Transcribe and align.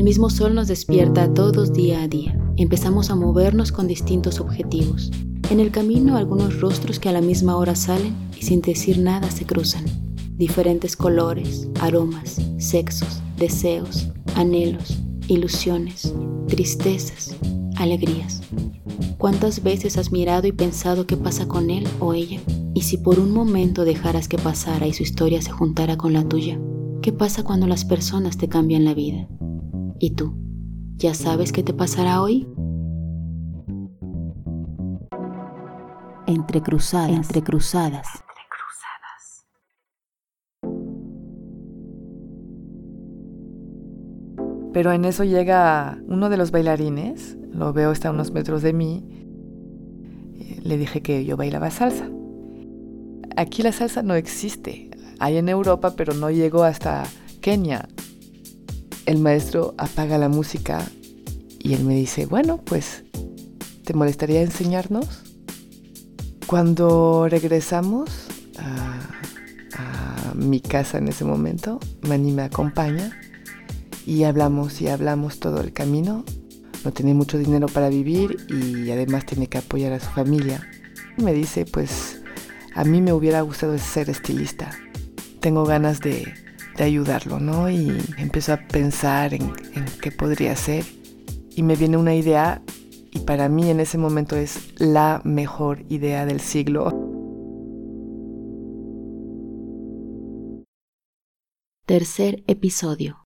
El 0.00 0.04
mismo 0.04 0.30
sol 0.30 0.54
nos 0.54 0.66
despierta 0.66 1.24
a 1.24 1.34
todos 1.34 1.74
día 1.74 2.00
a 2.00 2.08
día. 2.08 2.34
Empezamos 2.56 3.10
a 3.10 3.16
movernos 3.16 3.70
con 3.70 3.86
distintos 3.86 4.40
objetivos. 4.40 5.10
En 5.50 5.60
el 5.60 5.70
camino 5.70 6.16
algunos 6.16 6.58
rostros 6.58 6.98
que 6.98 7.10
a 7.10 7.12
la 7.12 7.20
misma 7.20 7.54
hora 7.58 7.74
salen 7.74 8.16
y 8.34 8.42
sin 8.44 8.62
decir 8.62 8.96
nada 8.96 9.30
se 9.30 9.44
cruzan. 9.44 9.84
Diferentes 10.38 10.96
colores, 10.96 11.68
aromas, 11.80 12.40
sexos, 12.56 13.20
deseos, 13.36 14.08
anhelos, 14.36 14.96
ilusiones, 15.28 16.14
tristezas, 16.48 17.36
alegrías. 17.76 18.40
¿Cuántas 19.18 19.62
veces 19.62 19.98
has 19.98 20.12
mirado 20.12 20.46
y 20.46 20.52
pensado 20.52 21.06
qué 21.06 21.18
pasa 21.18 21.46
con 21.46 21.68
él 21.68 21.86
o 21.98 22.14
ella? 22.14 22.40
Y 22.72 22.80
si 22.84 22.96
por 22.96 23.20
un 23.20 23.32
momento 23.32 23.84
dejaras 23.84 24.28
que 24.28 24.38
pasara 24.38 24.86
y 24.86 24.94
su 24.94 25.02
historia 25.02 25.42
se 25.42 25.50
juntara 25.50 25.98
con 25.98 26.14
la 26.14 26.26
tuya, 26.26 26.58
¿qué 27.02 27.12
pasa 27.12 27.44
cuando 27.44 27.66
las 27.66 27.84
personas 27.84 28.38
te 28.38 28.48
cambian 28.48 28.86
la 28.86 28.94
vida? 28.94 29.28
¿Y 30.02 30.12
tú? 30.12 30.32
¿Ya 30.96 31.12
sabes 31.12 31.52
qué 31.52 31.62
te 31.62 31.74
pasará 31.74 32.22
hoy? 32.22 32.48
Entre 36.26 36.62
cruzadas, 36.62 37.10
entre 37.10 37.42
cruzadas. 37.42 38.06
Pero 44.72 44.92
en 44.92 45.04
eso 45.04 45.24
llega 45.24 45.98
uno 46.06 46.30
de 46.30 46.38
los 46.38 46.50
bailarines, 46.50 47.36
lo 47.52 47.74
veo 47.74 47.92
está 47.92 48.08
a 48.08 48.12
unos 48.12 48.30
metros 48.30 48.62
de 48.62 48.72
mí, 48.72 49.04
le 50.62 50.78
dije 50.78 51.02
que 51.02 51.26
yo 51.26 51.36
bailaba 51.36 51.70
salsa. 51.70 52.08
Aquí 53.36 53.62
la 53.62 53.72
salsa 53.72 54.02
no 54.02 54.14
existe, 54.14 54.90
hay 55.18 55.36
en 55.36 55.50
Europa, 55.50 55.92
pero 55.94 56.14
no 56.14 56.30
llegó 56.30 56.62
hasta 56.62 57.04
Kenia. 57.42 57.86
El 59.10 59.18
maestro 59.18 59.74
apaga 59.76 60.18
la 60.18 60.28
música 60.28 60.88
y 61.58 61.74
él 61.74 61.82
me 61.82 61.96
dice, 61.96 62.26
bueno, 62.26 62.58
pues, 62.58 63.02
¿te 63.82 63.92
molestaría 63.92 64.40
enseñarnos? 64.40 65.24
Cuando 66.46 67.26
regresamos 67.28 68.28
a, 68.56 69.00
mi 70.36 70.60
casa 70.60 70.98
en 70.98 71.08
ese 71.08 71.24
momento, 71.24 71.80
Mani 72.02 72.30
me 72.30 72.42
acompaña 72.42 73.18
y 74.06 74.22
hablamos 74.22 74.80
y 74.80 74.86
hablamos 74.86 75.40
todo 75.40 75.60
el 75.60 75.72
camino. 75.72 76.24
No 76.84 76.92
tiene 76.92 77.12
mucho 77.12 77.36
dinero 77.36 77.66
para 77.66 77.88
vivir 77.88 78.36
y 78.48 78.92
además 78.92 79.26
tiene 79.26 79.48
que 79.48 79.58
apoyar 79.58 79.92
a 79.92 79.98
su 79.98 80.08
familia. 80.10 80.64
Me 81.16 81.32
dice, 81.32 81.64
pues 81.64 82.22
a 82.76 82.84
mí 82.84 83.02
me 83.02 83.12
hubiera 83.12 83.40
gustado 83.40 83.76
ser 83.76 84.08
estilista. 84.08 84.70
Tengo 85.40 85.64
ganas 85.64 85.98
de, 85.98 86.32
ayudarlo, 86.84 87.40
¿no? 87.40 87.70
Y 87.70 87.96
empiezo 88.18 88.52
a 88.52 88.56
pensar 88.56 89.34
en, 89.34 89.52
en 89.74 89.86
qué 90.00 90.10
podría 90.10 90.54
ser. 90.56 90.84
Y 91.50 91.62
me 91.62 91.76
viene 91.76 91.96
una 91.96 92.14
idea 92.14 92.62
y 93.12 93.20
para 93.20 93.48
mí 93.48 93.70
en 93.70 93.80
ese 93.80 93.98
momento 93.98 94.36
es 94.36 94.80
la 94.80 95.20
mejor 95.24 95.84
idea 95.88 96.26
del 96.26 96.40
siglo. 96.40 97.10
Tercer 101.86 102.44
episodio. 102.46 103.19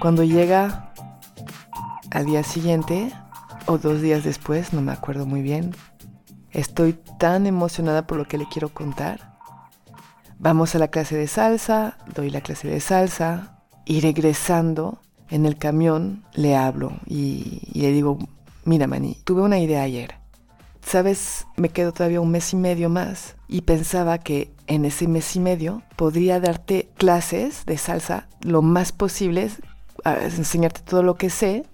Cuando 0.00 0.24
llega 0.24 0.94
al 2.10 2.24
día 2.24 2.42
siguiente 2.42 3.12
o 3.66 3.76
dos 3.76 4.00
días 4.00 4.24
después, 4.24 4.72
no 4.72 4.80
me 4.80 4.92
acuerdo 4.92 5.26
muy 5.26 5.42
bien, 5.42 5.76
estoy 6.52 6.94
tan 7.18 7.46
emocionada 7.46 8.06
por 8.06 8.16
lo 8.16 8.24
que 8.24 8.38
le 8.38 8.48
quiero 8.48 8.70
contar. 8.70 9.36
Vamos 10.38 10.74
a 10.74 10.78
la 10.78 10.88
clase 10.88 11.18
de 11.18 11.26
salsa, 11.26 11.98
doy 12.14 12.30
la 12.30 12.40
clase 12.40 12.66
de 12.66 12.80
salsa 12.80 13.62
y 13.84 14.00
regresando 14.00 15.02
en 15.28 15.44
el 15.44 15.58
camión 15.58 16.24
le 16.32 16.56
hablo 16.56 16.92
y, 17.04 17.68
le 17.74 17.92
digo, 17.92 18.18
mira 18.64 18.86
Mani, 18.86 19.18
tuve 19.24 19.42
una 19.42 19.58
idea 19.58 19.82
ayer. 19.82 20.14
Sabes, 20.80 21.46
me 21.56 21.68
quedo 21.68 21.92
todavía 21.92 22.22
un 22.22 22.30
mes 22.30 22.54
y 22.54 22.56
medio 22.56 22.88
más 22.88 23.36
y 23.48 23.60
pensaba 23.60 24.16
que 24.16 24.50
en 24.66 24.86
ese 24.86 25.06
mes 25.08 25.36
y 25.36 25.40
medio 25.40 25.82
podría 25.96 26.40
darte 26.40 26.88
clases 26.96 27.66
de 27.66 27.76
salsa 27.76 28.28
lo 28.40 28.62
más 28.62 28.92
posibles 28.92 29.60
enseñarte 30.04 30.80
todo 30.80 31.02
lo 31.02 31.16
que 31.16 31.30
sé, 31.30 31.64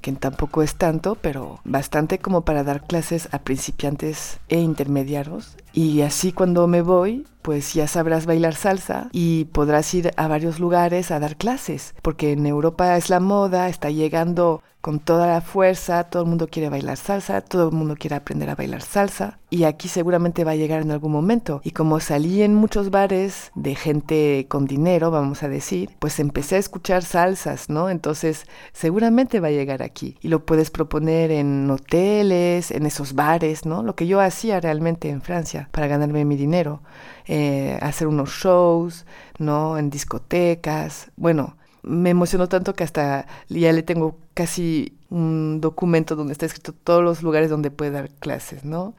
que 0.00 0.12
tampoco 0.12 0.62
es 0.62 0.76
tanto, 0.76 1.14
pero 1.14 1.60
bastante 1.64 2.18
como 2.18 2.42
para 2.42 2.64
dar 2.64 2.86
clases 2.86 3.28
a 3.32 3.40
principiantes 3.40 4.38
e 4.48 4.58
intermediarios. 4.58 5.56
Y 5.72 6.02
así 6.02 6.32
cuando 6.32 6.66
me 6.66 6.82
voy, 6.82 7.26
pues 7.42 7.74
ya 7.74 7.86
sabrás 7.86 8.26
bailar 8.26 8.54
salsa 8.54 9.08
y 9.12 9.46
podrás 9.46 9.92
ir 9.94 10.10
a 10.16 10.28
varios 10.28 10.60
lugares 10.60 11.10
a 11.10 11.20
dar 11.20 11.36
clases, 11.36 11.94
porque 12.02 12.32
en 12.32 12.46
Europa 12.46 12.96
es 12.96 13.10
la 13.10 13.20
moda, 13.20 13.68
está 13.68 13.90
llegando 13.90 14.62
con 14.80 14.98
toda 14.98 15.26
la 15.26 15.40
fuerza, 15.42 16.04
todo 16.04 16.22
el 16.22 16.28
mundo 16.28 16.48
quiere 16.48 16.70
bailar 16.70 16.96
salsa, 16.96 17.42
todo 17.42 17.68
el 17.68 17.74
mundo 17.74 17.96
quiere 17.98 18.16
aprender 18.16 18.48
a 18.48 18.54
bailar 18.54 18.80
salsa 18.80 19.38
y 19.50 19.64
aquí 19.64 19.88
seguramente 19.88 20.44
va 20.44 20.52
a 20.52 20.56
llegar 20.56 20.80
en 20.80 20.90
algún 20.90 21.12
momento. 21.12 21.60
Y 21.64 21.72
como 21.72 22.00
salí 22.00 22.42
en 22.42 22.54
muchos 22.54 22.90
bares 22.90 23.50
de 23.54 23.74
gente 23.74 24.46
con 24.48 24.66
dinero, 24.66 25.10
vamos 25.10 25.42
a 25.42 25.48
decir, 25.48 25.90
pues 25.98 26.18
empecé 26.18 26.56
a 26.56 26.60
escuchar 26.60 27.02
salsas, 27.02 27.68
¿no? 27.68 27.90
Entonces 27.90 28.46
seguramente 28.72 29.40
va 29.40 29.48
a 29.48 29.52
llegar 29.52 29.82
aquí 29.82 30.16
y 30.22 30.28
lo 30.28 30.46
puedes 30.46 30.70
proponer 30.70 31.30
en 31.30 31.70
hoteles, 31.70 32.70
en 32.70 32.86
esos 32.86 33.14
bares, 33.14 33.66
¿no? 33.66 33.82
Lo 33.82 33.96
que 33.96 34.06
yo 34.06 34.20
hacía 34.20 34.60
realmente 34.60 35.10
en 35.10 35.20
Francia 35.20 35.59
para 35.70 35.86
ganarme 35.86 36.24
mi 36.24 36.36
dinero, 36.36 36.82
eh, 37.26 37.78
hacer 37.82 38.06
unos 38.08 38.30
shows, 38.30 39.06
¿no? 39.38 39.78
En 39.78 39.90
discotecas, 39.90 41.10
bueno 41.16 41.56
me 41.82 42.10
emocionó 42.10 42.48
tanto 42.48 42.74
que 42.74 42.84
hasta 42.84 43.26
ya 43.48 43.72
le 43.72 43.82
tengo 43.82 44.18
casi 44.34 44.98
un 45.08 45.60
documento 45.60 46.16
donde 46.16 46.32
está 46.32 46.46
escrito 46.46 46.72
todos 46.72 47.02
los 47.02 47.22
lugares 47.22 47.50
donde 47.50 47.70
puede 47.70 47.90
dar 47.90 48.10
clases, 48.10 48.64
¿no? 48.64 48.94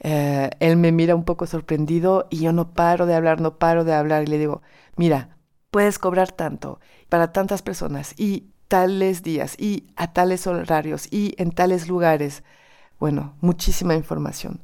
Eh, 0.00 0.50
él 0.60 0.76
me 0.76 0.92
mira 0.92 1.14
un 1.14 1.24
poco 1.24 1.46
sorprendido 1.46 2.26
y 2.30 2.40
yo 2.40 2.52
no 2.52 2.72
paro 2.72 3.06
de 3.06 3.14
hablar, 3.14 3.40
no 3.40 3.58
paro 3.58 3.84
de 3.84 3.94
hablar 3.94 4.24
y 4.24 4.26
le 4.26 4.38
digo, 4.38 4.62
mira, 4.96 5.36
puedes 5.70 5.98
cobrar 5.98 6.32
tanto 6.32 6.80
para 7.08 7.32
tantas 7.32 7.62
personas 7.62 8.14
y 8.18 8.48
tales 8.68 9.22
días 9.22 9.56
y 9.58 9.86
a 9.96 10.12
tales 10.12 10.46
horarios 10.46 11.06
y 11.12 11.34
en 11.38 11.52
tales 11.52 11.88
lugares. 11.88 12.42
Bueno, 12.98 13.34
muchísima 13.40 13.94
información. 13.94 14.62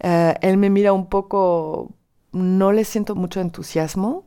Eh, 0.00 0.34
él 0.40 0.56
me 0.56 0.70
mira 0.70 0.92
un 0.92 1.08
poco, 1.08 1.92
no 2.32 2.72
le 2.72 2.84
siento 2.84 3.14
mucho 3.14 3.40
entusiasmo, 3.40 4.26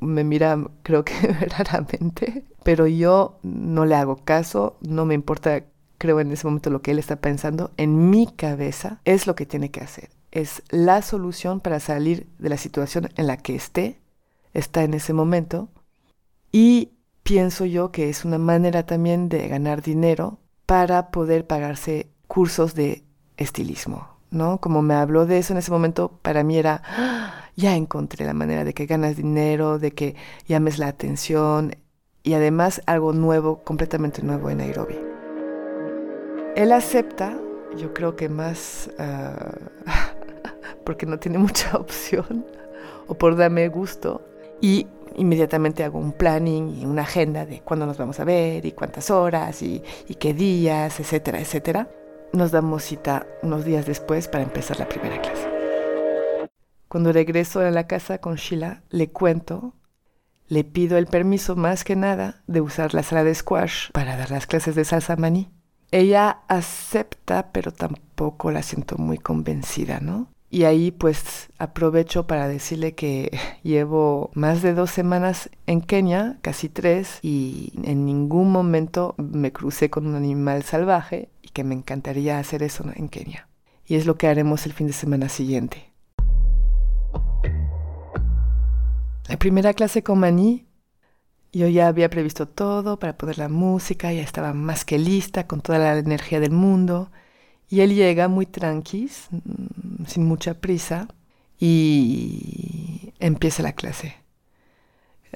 me 0.00 0.24
mira 0.24 0.58
creo 0.82 1.04
que 1.04 1.14
raramente, 1.58 2.44
pero 2.62 2.86
yo 2.86 3.38
no 3.42 3.84
le 3.84 3.94
hago 3.94 4.16
caso, 4.24 4.76
no 4.80 5.04
me 5.04 5.14
importa 5.14 5.64
creo 5.98 6.20
en 6.20 6.32
ese 6.32 6.46
momento 6.46 6.70
lo 6.70 6.82
que 6.82 6.90
él 6.90 6.98
está 6.98 7.16
pensando, 7.16 7.70
en 7.76 8.10
mi 8.10 8.26
cabeza 8.26 9.00
es 9.04 9.26
lo 9.26 9.34
que 9.34 9.46
tiene 9.46 9.70
que 9.70 9.80
hacer. 9.80 10.10
Es 10.30 10.62
la 10.68 11.02
solución 11.02 11.60
para 11.60 11.80
salir 11.80 12.28
de 12.38 12.48
la 12.48 12.56
situación 12.58 13.08
en 13.16 13.26
la 13.26 13.38
que 13.38 13.54
esté, 13.54 14.00
está 14.52 14.82
en 14.82 14.94
ese 14.94 15.12
momento. 15.12 15.68
Y 16.52 16.92
pienso 17.22 17.64
yo 17.64 17.90
que 17.90 18.08
es 18.08 18.24
una 18.24 18.38
manera 18.38 18.84
también 18.84 19.28
de 19.28 19.48
ganar 19.48 19.82
dinero 19.82 20.38
para 20.66 21.10
poder 21.10 21.46
pagarse 21.46 22.10
cursos 22.26 22.74
de 22.74 23.04
estilismo, 23.36 24.15
¿no? 24.36 24.60
Como 24.60 24.82
me 24.82 24.94
habló 24.94 25.26
de 25.26 25.38
eso 25.38 25.52
en 25.52 25.58
ese 25.58 25.70
momento, 25.70 26.18
para 26.22 26.44
mí 26.44 26.56
era 26.56 26.82
ya 27.56 27.74
encontré 27.74 28.24
la 28.24 28.34
manera 28.34 28.64
de 28.64 28.74
que 28.74 28.86
ganas 28.86 29.16
dinero, 29.16 29.78
de 29.78 29.92
que 29.92 30.14
llames 30.46 30.78
la 30.78 30.88
atención 30.88 31.74
y 32.22 32.34
además 32.34 32.82
algo 32.86 33.12
nuevo, 33.12 33.62
completamente 33.64 34.22
nuevo 34.22 34.50
en 34.50 34.58
Nairobi. 34.58 34.98
Él 36.54 36.72
acepta, 36.72 37.38
yo 37.76 37.92
creo 37.94 38.14
que 38.14 38.28
más 38.28 38.90
ah, 38.98 39.54
porque 40.84 41.06
no 41.06 41.18
tiene 41.18 41.38
mucha 41.38 41.76
opción 41.78 42.44
o 43.06 43.14
por 43.14 43.36
darme 43.36 43.68
gusto 43.68 44.22
y 44.60 44.86
inmediatamente 45.16 45.82
hago 45.82 45.98
un 45.98 46.12
planning 46.12 46.80
y 46.80 46.84
una 46.84 47.02
agenda 47.02 47.46
de 47.46 47.60
cuándo 47.60 47.86
nos 47.86 47.96
vamos 47.96 48.20
a 48.20 48.24
ver 48.24 48.66
y 48.66 48.72
cuántas 48.72 49.10
horas 49.10 49.62
y, 49.62 49.82
y 50.08 50.16
qué 50.16 50.34
días, 50.34 51.00
etcétera, 51.00 51.40
etcétera. 51.40 51.88
Nos 52.36 52.50
damos 52.50 52.82
cita 52.82 53.26
unos 53.40 53.64
días 53.64 53.86
después 53.86 54.28
para 54.28 54.44
empezar 54.44 54.78
la 54.78 54.86
primera 54.86 55.22
clase. 55.22 55.48
Cuando 56.86 57.10
regreso 57.10 57.60
a 57.60 57.70
la 57.70 57.86
casa 57.86 58.18
con 58.18 58.34
Sheila, 58.34 58.82
le 58.90 59.08
cuento, 59.08 59.72
le 60.46 60.62
pido 60.62 60.98
el 60.98 61.06
permiso 61.06 61.56
más 61.56 61.82
que 61.82 61.96
nada 61.96 62.42
de 62.46 62.60
usar 62.60 62.92
la 62.92 63.02
sala 63.02 63.24
de 63.24 63.34
squash 63.34 63.90
para 63.92 64.18
dar 64.18 64.30
las 64.30 64.46
clases 64.46 64.74
de 64.74 64.84
salsa 64.84 65.16
maní. 65.16 65.48
Ella 65.90 66.40
acepta, 66.48 67.52
pero 67.52 67.72
tampoco 67.72 68.50
la 68.50 68.62
siento 68.62 68.98
muy 68.98 69.16
convencida, 69.16 70.00
¿no? 70.00 70.28
Y 70.50 70.64
ahí 70.64 70.90
pues 70.90 71.48
aprovecho 71.58 72.26
para 72.26 72.48
decirle 72.48 72.94
que 72.94 73.36
llevo 73.62 74.30
más 74.34 74.60
de 74.60 74.74
dos 74.74 74.90
semanas 74.90 75.48
en 75.66 75.80
Kenia, 75.80 76.38
casi 76.42 76.68
tres, 76.68 77.18
y 77.22 77.72
en 77.82 78.04
ningún 78.04 78.52
momento 78.52 79.14
me 79.16 79.52
crucé 79.52 79.88
con 79.88 80.06
un 80.06 80.14
animal 80.16 80.64
salvaje 80.64 81.30
que 81.56 81.64
me 81.64 81.74
encantaría 81.74 82.38
hacer 82.38 82.62
eso 82.62 82.84
en 82.94 83.08
Kenia. 83.08 83.48
Y 83.86 83.94
es 83.94 84.04
lo 84.04 84.18
que 84.18 84.26
haremos 84.26 84.66
el 84.66 84.74
fin 84.74 84.88
de 84.88 84.92
semana 84.92 85.30
siguiente. 85.30 85.90
La 89.26 89.38
primera 89.38 89.72
clase 89.72 90.02
con 90.02 90.18
Maní, 90.18 90.66
yo 91.54 91.66
ya 91.68 91.88
había 91.88 92.10
previsto 92.10 92.46
todo 92.46 92.98
para 92.98 93.16
poner 93.16 93.38
la 93.38 93.48
música, 93.48 94.12
ya 94.12 94.20
estaba 94.20 94.52
más 94.52 94.84
que 94.84 94.98
lista, 94.98 95.46
con 95.46 95.62
toda 95.62 95.78
la 95.78 95.96
energía 95.96 96.40
del 96.40 96.52
mundo. 96.52 97.10
Y 97.70 97.80
él 97.80 97.94
llega 97.94 98.28
muy 98.28 98.44
tranqui, 98.44 99.10
mm, 99.30 100.04
sin 100.06 100.26
mucha 100.26 100.60
prisa, 100.60 101.08
y 101.58 103.14
empieza 103.18 103.62
la 103.62 103.72
clase. 103.72 104.14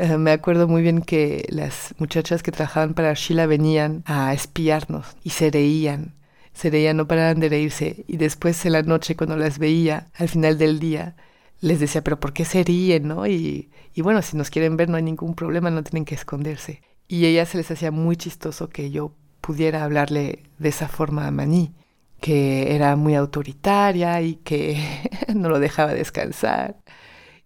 Eh, 0.00 0.17
me 0.17 0.31
acuerdo 0.32 0.67
muy 0.67 0.81
bien 0.81 1.02
que 1.02 1.44
las 1.50 1.94
muchachas 1.99 2.43
que 2.43 2.52
trabajaban 2.52 2.94
para 2.94 3.12
Sheila 3.12 3.44
venían 3.44 4.02
a 4.06 4.32
espiarnos 4.32 5.06
y 5.23 5.31
se 5.31 5.50
reían. 5.50 6.14
Se 6.55 6.70
reían, 6.70 6.97
no 6.97 7.06
paraban 7.06 7.38
de 7.38 7.50
reírse. 7.50 8.05
Y 8.08 8.17
después 8.17 8.64
en 8.64 8.73
la 8.73 8.82
noche, 8.82 9.14
cuando 9.14 9.37
las 9.37 9.58
veía, 9.58 10.11
al 10.14 10.31
final 10.31 10.56
del 10.56 10.81
día, 10.81 11.17
les 11.61 11.81
decía, 11.81 12.02
pero 12.02 12.19
¿por 12.19 12.32
qué 12.32 12.47
se 12.47 12.64
ríen, 12.64 13.08
no? 13.08 13.26
Y, 13.26 13.70
y 13.93 14.00
bueno, 14.00 14.23
si 14.23 14.38
nos 14.38 14.49
quieren 14.49 14.79
ver 14.79 14.88
no 14.88 14.97
hay 14.97 15.02
ningún 15.02 15.35
problema, 15.35 15.70
no 15.70 15.82
tienen 15.82 16.06
que 16.06 16.14
esconderse. 16.14 16.81
Y 17.06 17.26
ella 17.26 17.44
se 17.44 17.58
les 17.58 17.70
hacía 17.70 17.91
muy 17.91 18.17
chistoso 18.17 18.70
que 18.70 18.91
yo 18.91 19.14
pudiera 19.43 19.85
hablarle 19.85 20.44
de 20.58 20.69
esa 20.70 20.88
forma 20.88 21.26
a 21.26 21.31
Maní 21.31 21.75
que 22.20 22.75
era 22.75 22.97
muy 22.97 23.14
autoritaria 23.14 24.20
y 24.23 24.37
que 24.37 24.79
no 25.35 25.49
lo 25.49 25.58
dejaba 25.61 25.94
descansar. 25.94 26.76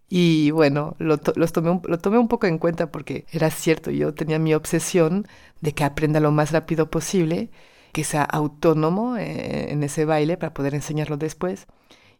Y 0.09 0.51
bueno, 0.51 0.95
lo, 0.99 1.19
los 1.35 1.51
tomé 1.53 1.71
un, 1.71 1.81
lo 1.87 1.97
tomé 1.99 2.17
un 2.19 2.27
poco 2.27 2.47
en 2.47 2.59
cuenta 2.59 2.91
porque 2.91 3.25
era 3.31 3.49
cierto, 3.51 3.91
yo 3.91 4.13
tenía 4.13 4.39
mi 4.39 4.53
obsesión 4.53 5.27
de 5.61 5.73
que 5.73 5.83
aprenda 5.83 6.19
lo 6.19 6.31
más 6.31 6.51
rápido 6.51 6.89
posible, 6.91 7.49
que 7.91 8.03
sea 8.03 8.23
autónomo 8.23 9.17
eh, 9.17 9.71
en 9.71 9.83
ese 9.83 10.05
baile 10.05 10.37
para 10.37 10.53
poder 10.53 10.75
enseñarlo 10.75 11.17
después. 11.17 11.67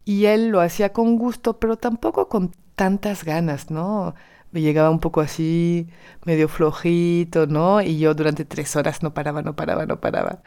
Y 0.06 0.26
él 0.26 0.50
lo 0.50 0.62
hacía 0.62 0.94
con 0.94 1.18
gusto, 1.18 1.60
pero 1.60 1.78
tampoco 1.78 2.30
con 2.30 2.54
tantas 2.76 3.24
ganas, 3.26 3.72
¿no? 3.72 4.16
Me 4.52 4.62
llegaba 4.62 4.90
un 4.92 5.00
poco 5.00 5.22
así, 5.22 5.88
medio 6.26 6.48
flojito, 6.50 7.48
¿no? 7.48 7.82
Y 7.82 8.00
yo 8.00 8.14
durante 8.16 8.46
tres 8.46 8.76
horas 8.76 9.04
no 9.04 9.14
paraba, 9.14 9.42
no 9.42 9.56
paraba, 9.56 9.86
no 9.86 10.00
paraba. 10.02 10.44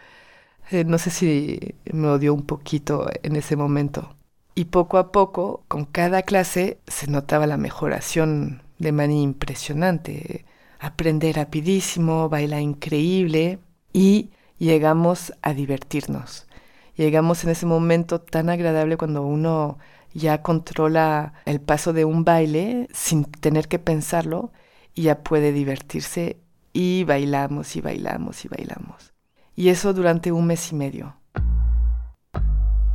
Eh, 0.70 0.84
no 0.84 0.98
sé 0.98 1.10
si 1.10 1.76
me 1.92 2.08
odió 2.08 2.34
un 2.34 2.46
poquito 2.46 3.08
en 3.24 3.36
ese 3.36 3.56
momento. 3.56 4.16
Y 4.58 4.64
poco 4.64 4.98
a 4.98 5.12
poco, 5.12 5.62
con 5.68 5.84
cada 5.84 6.22
clase, 6.22 6.80
se 6.88 7.06
notaba 7.06 7.46
la 7.46 7.56
mejoración 7.56 8.62
de 8.80 8.90
Manny 8.90 9.22
impresionante. 9.22 10.46
Aprende 10.80 11.32
rapidísimo, 11.32 12.28
baila 12.28 12.60
increíble 12.60 13.60
y 13.92 14.30
llegamos 14.58 15.32
a 15.42 15.54
divertirnos. 15.54 16.48
Llegamos 16.96 17.44
en 17.44 17.50
ese 17.50 17.66
momento 17.66 18.20
tan 18.20 18.50
agradable 18.50 18.96
cuando 18.96 19.22
uno 19.22 19.78
ya 20.12 20.42
controla 20.42 21.34
el 21.44 21.60
paso 21.60 21.92
de 21.92 22.04
un 22.04 22.24
baile 22.24 22.88
sin 22.92 23.26
tener 23.26 23.68
que 23.68 23.78
pensarlo 23.78 24.50
y 24.92 25.02
ya 25.02 25.22
puede 25.22 25.52
divertirse 25.52 26.40
y 26.72 27.04
bailamos 27.04 27.76
y 27.76 27.80
bailamos 27.80 28.44
y 28.44 28.48
bailamos 28.48 29.12
y 29.58 29.70
eso 29.70 29.92
durante 29.92 30.30
un 30.30 30.46
mes 30.46 30.70
y 30.70 30.76
medio. 30.76 31.16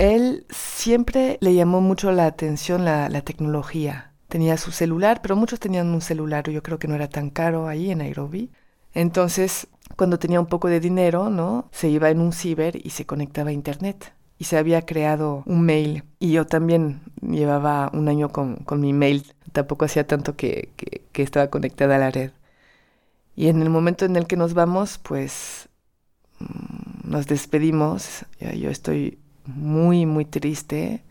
Él 0.03 0.45
siempre 0.50 1.38
le 1.39 1.55
llamó 1.55 1.79
mucho 1.79 2.11
la 2.11 2.25
atención 2.25 2.83
la, 2.83 3.21
tecnología. 3.21 4.11
Tenía 4.27 4.57
su 4.57 4.73
celular, 4.73 5.21
pero 5.21 5.38
muchos 5.38 5.61
tenían 5.61 5.88
un 5.94 6.01
celular, 6.01 6.50
yo 6.50 6.61
creo 6.61 6.77
que 6.77 6.89
no 6.89 6.95
era 6.95 7.07
tan 7.07 7.29
caro 7.29 7.69
ahí 7.69 7.89
en 7.89 8.00
Nairobi. 8.00 8.51
Entonces, 8.94 9.67
cuando 9.95 10.19
tenía 10.19 10.41
un 10.41 10.47
poco 10.47 10.67
de 10.67 10.81
dinero, 10.81 11.29
¿no? 11.29 11.69
Se 11.71 11.88
iba 11.88 12.09
en 12.09 12.19
un 12.19 12.33
ciber 12.33 12.85
y 12.85 12.89
se 12.89 13.05
conectaba 13.05 13.51
a 13.51 13.53
internet. 13.53 14.13
Y 14.38 14.44
se 14.44 14.57
había 14.57 14.81
creado 14.81 15.44
un 15.45 15.61
mail. 15.61 16.03
Y 16.19 16.33
yo 16.33 16.45
también 16.47 16.99
llevaba 17.21 17.89
un 17.94 18.09
año 18.09 18.27
con, 18.27 18.65
mi 18.71 18.91
mail. 18.91 19.25
Tampoco 19.53 19.85
hacía 19.85 20.06
tanto 20.06 20.35
que, 20.35 20.69
que 21.13 21.23
estaba 21.23 21.47
conectada 21.47 21.95
a 21.95 21.99
la 21.99 22.11
red. 22.11 22.31
Y 23.38 23.47
en 23.47 23.61
el 23.61 23.69
momento 23.69 24.03
en 24.03 24.17
el 24.17 24.27
que 24.27 24.35
nos 24.35 24.53
vamos, 24.53 24.97
pues 24.97 25.69
Mm, 26.44 27.09
nos 27.11 27.27
despedimos. 27.27 28.25
Yo 28.39 28.69
estoy 28.69 29.19
muy, 29.45 30.06
muy 30.06 30.25
triste. 30.25 31.04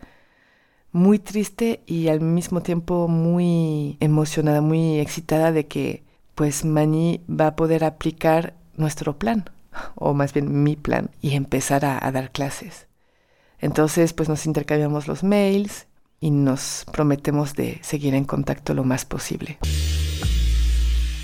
Muy 0.92 1.18
triste 1.18 1.80
y 1.86 2.08
al 2.08 2.20
mismo 2.20 2.60
tiempo 2.60 3.08
muy 3.08 3.96
emocionada, 4.00 4.60
muy 4.60 4.98
excitada 5.00 5.50
de 5.50 5.66
que 5.66 6.02
pues 6.34 6.64
Mani 6.64 7.22
va 7.28 7.48
a 7.48 7.56
poder 7.56 7.84
aplicar 7.84 8.54
nuestro 8.76 9.18
plan, 9.18 9.48
o 9.94 10.12
más 10.12 10.34
bien 10.34 10.62
mi 10.62 10.76
plan, 10.76 11.10
y 11.22 11.34
empezar 11.34 11.84
a, 11.86 12.10
dar 12.10 12.30
clases. 12.30 12.88
Entonces 13.58 14.12
pues 14.12 14.28
nos 14.28 14.44
intercambiamos 14.44 15.08
los 15.08 15.22
mails 15.22 15.86
y 16.20 16.30
nos 16.30 16.84
prometemos 16.92 17.54
de 17.54 17.78
seguir 17.82 18.14
en 18.14 18.24
contacto 18.24 18.74
lo 18.74 18.84
más 18.84 19.06
posible. 19.06 19.58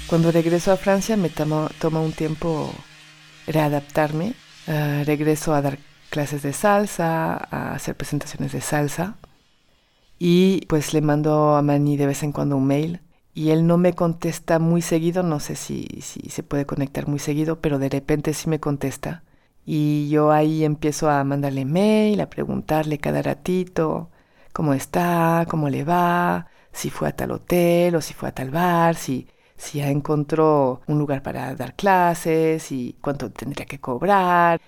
Cuando 0.06 0.32
regreso 0.32 0.72
a 0.72 0.78
Francia 0.78 1.18
me 1.18 1.28
toma 1.28 2.00
un 2.00 2.12
tiempo 2.12 2.72
readaptarme. 3.48 4.34
Uh, 4.66 5.02
regreso 5.04 5.54
a 5.54 5.62
dar 5.62 5.78
clases 6.10 6.42
de 6.42 6.52
salsa, 6.52 7.36
a 7.36 7.74
hacer 7.74 7.96
presentaciones 7.96 8.52
de 8.52 8.60
salsa. 8.60 9.16
Y 10.18 10.66
pues 10.66 10.94
le 10.94 11.00
mando 11.00 11.56
a 11.56 11.62
Manny 11.62 11.96
de 11.96 12.06
vez 12.06 12.22
en 12.22 12.32
cuando 12.32 12.56
un 12.56 12.66
mail. 12.66 13.00
Y 13.34 13.50
él 13.50 13.66
no 13.66 13.78
me 13.78 13.94
contesta 13.94 14.58
muy 14.58 14.82
seguido, 14.82 15.22
no 15.22 15.40
sé 15.40 15.54
si, 15.56 15.86
si 16.02 16.28
se 16.30 16.42
puede 16.42 16.66
conectar 16.66 17.06
muy 17.06 17.20
seguido, 17.20 17.60
pero 17.60 17.78
de 17.78 17.88
repente 17.88 18.34
sí 18.34 18.48
me 18.48 18.60
contesta. 18.60 19.22
Y 19.64 20.08
yo 20.08 20.32
ahí 20.32 20.64
empiezo 20.64 21.10
a 21.10 21.22
mandarle 21.24 21.64
mail, 21.64 22.20
a 22.20 22.30
preguntarle 22.30 22.98
cada 22.98 23.22
ratito 23.22 24.10
cómo 24.52 24.74
está, 24.74 25.46
cómo 25.48 25.68
le 25.68 25.84
va, 25.84 26.48
si 26.72 26.90
fue 26.90 27.08
a 27.08 27.12
tal 27.16 27.32
hotel 27.32 27.94
o 27.96 28.00
si 28.00 28.14
fue 28.14 28.28
a 28.30 28.32
tal 28.34 28.50
bar, 28.50 28.96
si, 28.96 29.28
si 29.56 29.78
ya 29.78 29.88
encontró 29.90 30.80
un 30.86 30.98
lugar 30.98 31.22
para 31.22 31.54
dar 31.54 31.74
clases 31.74 32.72
y 32.72 32.96
cuánto 33.00 33.30
tendría 33.30 33.66
que 33.66 33.78
cobrar. 33.80 34.60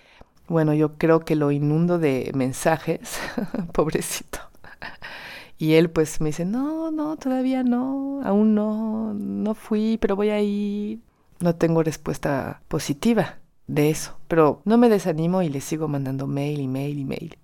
Bueno, 0.50 0.74
yo 0.74 0.98
creo 0.98 1.20
que 1.20 1.36
lo 1.36 1.52
inundo 1.52 2.00
de 2.00 2.32
mensajes, 2.34 3.20
pobrecito. 3.72 4.40
Y 5.58 5.74
él 5.74 5.90
pues 5.90 6.20
me 6.20 6.30
dice, 6.30 6.44
no, 6.44 6.90
no, 6.90 7.16
todavía 7.16 7.62
no, 7.62 8.20
aún 8.24 8.56
no, 8.56 9.14
no 9.14 9.54
fui, 9.54 9.96
pero 10.00 10.16
voy 10.16 10.30
a 10.30 10.40
ir. 10.40 10.98
No 11.38 11.54
tengo 11.54 11.84
respuesta 11.84 12.62
positiva 12.66 13.38
de 13.68 13.90
eso, 13.90 14.18
pero 14.26 14.60
no 14.64 14.76
me 14.76 14.88
desanimo 14.88 15.40
y 15.42 15.50
le 15.50 15.60
sigo 15.60 15.86
mandando 15.86 16.26
mail 16.26 16.60
y 16.60 16.66
mail 16.66 16.98
y 16.98 17.04
mail. 17.04 17.38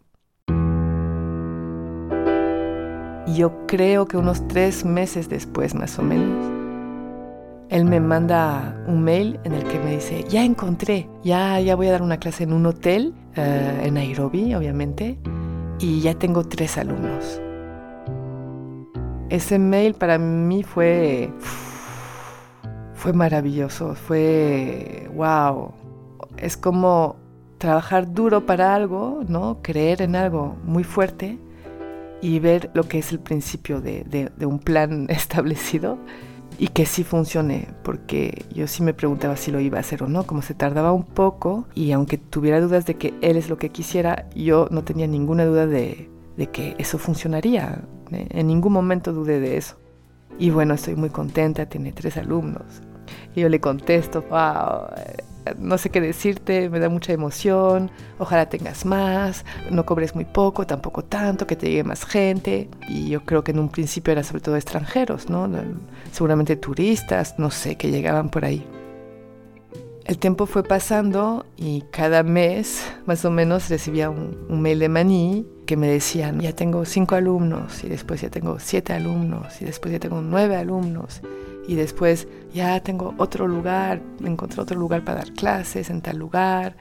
Yo 3.37 3.67
creo 3.69 4.07
que 4.07 4.17
unos 4.17 4.49
tres 4.49 4.85
meses 4.85 5.29
después 5.29 5.77
más 5.77 5.97
o 6.01 6.03
menos, 6.03 6.56
él 7.69 7.85
me 7.85 8.01
manda 8.01 8.77
un 8.87 9.03
mail 9.03 9.41
en 9.45 9.53
el 9.53 9.65
que 9.65 9.79
me 9.79 9.93
dice, 9.93 10.25
ya 10.29 10.45
encontré, 10.45 11.09
ya, 11.25 11.61
ya 11.61 11.75
voy 11.75 11.89
a 11.89 11.93
dar 11.93 12.03
una 12.03 12.19
clase 12.19 12.45
en 12.45 12.53
un 12.53 12.65
hotel 12.67 13.13
eh, 13.35 13.83
en 13.85 13.95
Nairobi, 13.95 14.55
obviamente, 14.55 15.19
y 15.81 16.01
ya 16.01 16.15
tengo 16.15 16.45
tres 16.45 16.79
alumnos. 16.79 17.41
Ese 19.29 19.59
mail 19.59 19.95
para 19.95 20.19
mí 20.19 20.63
fue, 20.63 21.33
fue 22.95 23.13
maravilloso, 23.13 23.97
fue, 23.97 25.11
wow, 25.15 25.73
es 26.37 26.57
como 26.57 27.17
trabajar 27.59 28.13
duro 28.13 28.47
para 28.47 28.77
algo, 28.77 29.25
¿no? 29.27 29.59
Creer 29.63 30.03
en 30.03 30.15
algo 30.15 30.57
muy 30.63 30.85
fuerte 30.85 31.39
y 32.23 32.39
ver 32.39 32.71
lo 32.75 32.85
que 32.85 32.99
es 32.99 33.11
el 33.11 33.19
principio 33.19 33.81
de 33.81 34.47
un 34.47 34.61
plan 34.61 35.07
establecido 35.11 35.99
y 36.59 36.69
que 36.69 36.87
sí 36.87 37.05
funcione, 37.05 37.69
porque 37.83 38.45
yo 38.55 38.67
sí 38.67 38.83
me 38.83 38.95
preguntaba 38.95 39.37
si 39.37 39.51
lo 39.51 39.61
iba 39.61 39.79
a 39.79 39.81
hacer 39.81 40.03
o 40.03 40.09
no, 40.09 40.25
como 40.27 40.43
se 40.43 40.55
tardaba 40.55 40.93
un 40.93 41.05
poco 41.05 41.67
y 41.75 41.93
aunque 41.93 42.19
tuviera 42.19 42.61
dudas 42.61 42.87
de 42.87 42.95
que 42.95 43.15
él 43.21 43.37
es 43.37 43.49
lo 43.49 43.59
que 43.59 43.71
quisiera, 43.71 44.29
yo 44.35 44.69
no 44.71 44.85
tenía 44.85 45.07
ninguna 45.07 45.45
duda 45.45 45.67
de, 45.67 46.11
de 46.37 46.47
que 46.49 46.75
eso 46.79 46.99
funcionaría, 46.99 47.83
en 48.11 48.47
ningún 48.47 48.73
momento 48.73 49.13
dudé 49.13 49.41
de 49.41 49.57
eso. 49.57 49.77
Y 50.39 50.51
bueno, 50.51 50.75
estoy 50.75 50.97
muy 50.97 51.11
contenta, 51.11 51.67
tiene 51.67 51.93
tres 51.93 52.17
alumnos. 52.17 52.83
Y 53.35 53.41
yo 53.41 53.49
le 53.49 53.61
contesto, 53.61 54.23
wow, 54.23 54.89
no 55.59 55.79
sé 55.79 55.91
qué 55.91 56.01
decirte, 56.01 56.69
me 56.71 56.79
da 56.79 56.89
mucha 56.89 57.13
emoción, 57.13 57.91
ojalá 58.19 58.49
tengas 58.49 58.85
más, 58.85 59.45
no 59.71 59.87
cobres 59.87 60.15
muy 60.15 60.25
poco, 60.25 60.67
tampoco 60.67 61.05
tanto, 61.05 61.47
que 61.47 61.57
te 61.57 61.69
llegue 61.69 61.85
más 61.85 62.05
gente. 62.05 62.69
Y 62.89 63.09
yo 63.09 63.25
creo 63.25 63.45
que 63.45 63.53
en 63.53 63.59
un 63.59 63.69
principio 63.69 64.13
era 64.13 64.23
sobre 64.23 64.41
todo 64.41 64.57
extranjeros, 64.57 65.29
¿no? 65.29 65.49
Seguramente 66.13 66.57
turistas, 66.57 67.39
no 67.39 67.51
sé, 67.51 67.77
que 67.77 67.91
llegaban 67.91 68.31
por 68.31 68.45
ahí. 68.45 68.67
El 70.07 70.19
tiempo 70.19 70.47
fue 70.47 70.63
pasando 70.63 71.47
y 71.57 71.83
cada 71.91 72.23
mes 72.23 72.85
más 73.07 73.25
o 73.25 73.31
menos 73.33 73.69
recibía 73.69 74.09
un, 74.09 74.63
mail 74.63 74.79
de 74.79 74.89
Maní 74.89 75.47
que 75.67 75.77
me 75.77 75.89
decían, 75.89 76.41
ya 76.41 76.53
tengo 76.53 76.85
cinco 76.85 77.17
alumnos 77.17 77.83
y 77.83 77.89
después 77.89 78.21
ya 78.21 78.31
tengo 78.31 78.61
siete 78.61 78.93
alumnos 78.93 79.61
y 79.61 79.65
después 79.65 79.91
ya 79.91 79.99
tengo 79.99 80.21
nueve 80.23 80.55
alumnos 80.55 81.23
y 81.69 81.75
después 81.75 82.29
ya 82.55 82.81
tengo 82.81 83.15
otro 83.19 83.47
lugar, 83.49 84.01
encontré 84.25 84.61
otro 84.61 84.79
lugar 84.79 85.05
para 85.05 85.19
dar 85.19 85.33
clases 85.33 85.91
en 85.91 86.01
tal 86.01 86.19
lugar 86.19 86.77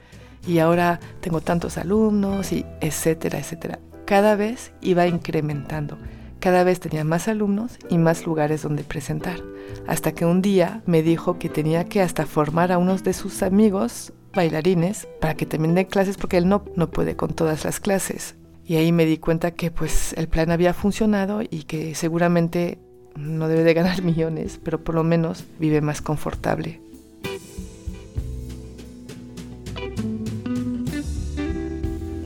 y 0.46 0.58
ahora 0.58 1.00
tengo 1.20 1.40
tantos 1.40 1.76
alumnos 1.78 2.52
y 2.52 2.64
etcétera, 2.80 3.38
etcétera. 3.38 3.78
Cada 4.04 4.36
vez 4.36 4.72
iba 4.80 5.06
incrementando. 5.06 5.98
Cada 6.38 6.62
vez 6.64 6.78
tenía 6.78 7.02
más 7.02 7.28
alumnos 7.28 7.78
y 7.88 7.98
más 7.98 8.24
lugares 8.24 8.62
donde 8.62 8.84
presentar, 8.84 9.40
hasta 9.88 10.12
que 10.12 10.24
un 10.24 10.42
día 10.42 10.82
me 10.86 11.02
dijo 11.02 11.38
que 11.38 11.48
tenía 11.48 11.84
que 11.84 12.02
hasta 12.02 12.26
formar 12.26 12.70
a 12.70 12.78
unos 12.78 13.02
de 13.02 13.14
sus 13.14 13.42
amigos 13.42 14.12
bailarines 14.32 15.08
para 15.20 15.34
que 15.34 15.46
también 15.46 15.74
den 15.74 15.86
clases 15.86 16.16
porque 16.16 16.36
él 16.36 16.48
no, 16.48 16.64
no 16.76 16.90
puede 16.90 17.16
con 17.16 17.30
todas 17.30 17.64
las 17.64 17.80
clases. 17.80 18.36
Y 18.64 18.76
ahí 18.76 18.92
me 18.92 19.06
di 19.06 19.18
cuenta 19.18 19.52
que 19.52 19.70
pues 19.70 20.12
el 20.12 20.28
plan 20.28 20.50
había 20.50 20.74
funcionado 20.74 21.40
y 21.42 21.64
que 21.64 21.94
seguramente 21.94 22.78
no 23.16 23.48
debe 23.48 23.64
de 23.64 23.74
ganar 23.74 24.02
millones, 24.04 24.60
pero 24.62 24.82
por 24.82 24.94
lo 24.94 25.04
menos 25.04 25.44
vive 25.58 25.80
más 25.80 26.02
confortable. 26.02 26.80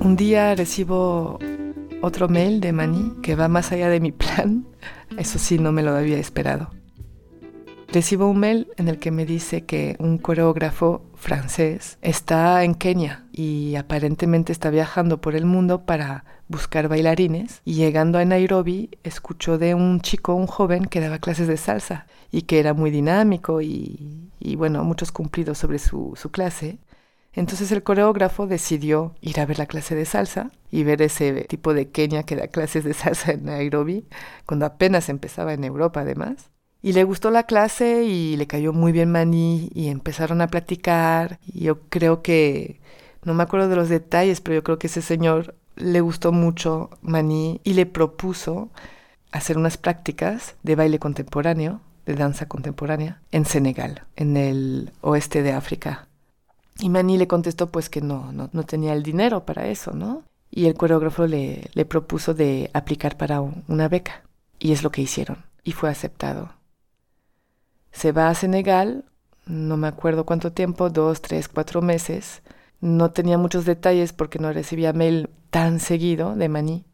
Un 0.01 0.17
día 0.17 0.55
recibo 0.55 1.39
otro 2.01 2.29
mail 2.29 2.61
de 2.61 2.73
Mani 2.73 3.13
que 3.23 3.37
va 3.37 3.49
más 3.49 3.73
allá 3.73 3.89
de 3.89 4.01
mi 4.01 4.13
plan. 4.13 4.67
Eso 5.19 5.39
sí, 5.39 5.59
no 5.59 5.73
me 5.73 5.83
lo 5.83 5.95
había 5.95 6.19
esperado. 6.19 6.71
Recibo 7.93 8.29
un 8.29 8.39
mail 8.39 8.69
en 8.77 8.89
el 8.89 8.99
que 8.99 9.11
me 9.11 9.27
dice 9.27 9.67
que 9.67 9.97
un 9.99 10.19
coreógrafo 10.19 11.03
francés 11.17 11.99
está 12.03 12.63
en 12.63 12.75
Kenia 12.75 13.25
y 13.33 13.75
aparentemente 13.75 14.53
está 14.53 14.71
viajando 14.71 15.21
por 15.21 15.35
el 15.35 15.45
mundo 15.45 15.85
para 15.85 16.25
buscar 16.51 16.89
bailarines 16.89 17.63
y 17.65 17.75
llegando 17.75 18.19
a 18.19 18.25
Nairobi 18.25 18.91
escuchó 19.05 19.57
de 19.57 19.75
un 19.75 20.01
chico, 20.01 20.35
un 20.35 20.47
joven 20.47 20.85
que 20.85 21.01
daba 21.01 21.19
clases 21.19 21.49
de 21.49 21.57
salsa 21.57 22.07
y 22.31 22.43
que 22.43 22.59
era 22.61 22.75
muy 22.75 22.91
dinámico 22.91 23.63
y, 23.63 24.29
bueno, 24.57 24.85
muchos 24.85 25.13
cumplidos 25.13 25.59
sobre 25.59 25.79
su, 25.79 26.13
su 26.17 26.31
clase 26.31 26.79
entonces 27.33 27.71
el 27.71 27.83
coreógrafo 27.83 28.47
decidió 28.47 29.15
ir 29.21 29.39
a 29.41 29.47
ver 29.47 29.59
la 29.59 29.67
clase 29.67 29.95
de 29.95 30.05
salsa 30.05 30.51
y 30.71 30.83
ver 30.83 31.01
ese 31.03 31.45
tipo 31.45 31.75
de 31.75 31.91
Kenia 31.91 32.25
que 32.25 32.37
da 32.37 32.49
clases 32.49 32.85
de 32.85 32.95
salsa 32.95 33.33
en 33.33 33.45
Nairobi, 33.45 34.07
cuando 34.47 34.67
apenas 34.67 35.09
empezaba 35.09 35.53
en 35.53 35.65
Europa 35.65 36.01
además. 36.01 36.51
Y 36.83 36.93
le 36.95 37.05
gustó 37.05 37.31
la 37.31 37.45
clase 37.45 38.05
y 38.05 38.37
le 38.37 38.47
cayó 38.47 38.73
muy 38.73 38.91
bien 38.93 39.13
Maní 39.13 39.71
y 39.75 39.89
empezaron 39.89 40.41
a 40.41 40.49
platicar. 40.49 41.39
Yo 41.47 41.81
creo 41.89 42.23
que, 42.23 42.81
no 43.23 43.35
me 43.35 43.43
acuerdo 43.43 43.69
de 43.69 43.77
los 43.77 43.91
detalles, 43.91 44.41
pero 44.41 44.57
yo 44.57 44.65
creo 44.65 44.79
que 44.79 44.87
ese 44.87 45.03
señor 45.03 45.55
le 45.81 46.01
gustó 46.01 46.33
mucho 46.33 46.91
Maní 47.03 47.61
y 47.65 47.75
le 47.75 47.87
propuso 47.87 48.71
hacer 49.33 49.59
unas 49.59 49.77
prácticas 49.77 50.55
de 50.63 50.77
baile 50.77 50.99
contemporáneo, 50.99 51.81
de 52.07 52.15
danza 52.15 52.47
contemporánea, 52.47 53.21
en 53.31 53.45
Senegal, 53.45 54.05
en 54.17 54.37
el 54.37 54.93
oeste 55.01 55.43
de 55.43 55.53
África. 55.53 56.09
Y 56.79 56.89
Manny 56.89 57.19
le 57.19 57.29
contestó 57.29 57.71
pues 57.71 57.91
que 57.91 58.01
no, 58.01 58.33
no, 58.33 58.63
tenía 58.65 58.95
el 58.95 59.03
dinero 59.03 59.45
para 59.45 59.67
eso, 59.67 59.93
¿no? 59.93 60.25
Y 60.51 60.67
el 60.67 60.75
coreógrafo 60.75 61.27
le, 61.27 61.71
le 61.75 61.85
propuso 61.85 62.35
de 62.35 62.71
aplicar 62.73 63.17
para 63.17 63.41
una 63.41 63.89
beca. 63.89 64.23
Y 64.59 64.73
es 64.73 64.83
lo 64.83 64.91
que 64.91 65.03
hicieron. 65.03 65.45
Y 65.63 65.73
fue 65.73 65.91
aceptado. 65.91 66.55
Se 67.93 68.13
va 68.13 68.29
a 68.29 68.35
Senegal, 68.35 69.05
no 69.47 69.77
me 69.77 69.89
acuerdo 69.89 70.25
cuánto 70.25 70.53
tiempo, 70.53 70.91
dos, 70.91 71.21
tres, 71.21 71.49
cuatro 71.49 71.83
meses. 71.83 72.43
No 72.81 73.13
tenía 73.13 73.39
muchos 73.39 73.65
detalles 73.65 74.13
porque 74.13 74.39
no 74.39 74.53
recibía 74.53 74.93
mail 74.93 75.31
tan 75.51 75.81
seguido 75.81 76.35
de 76.35 76.49
Maní. 76.49 76.87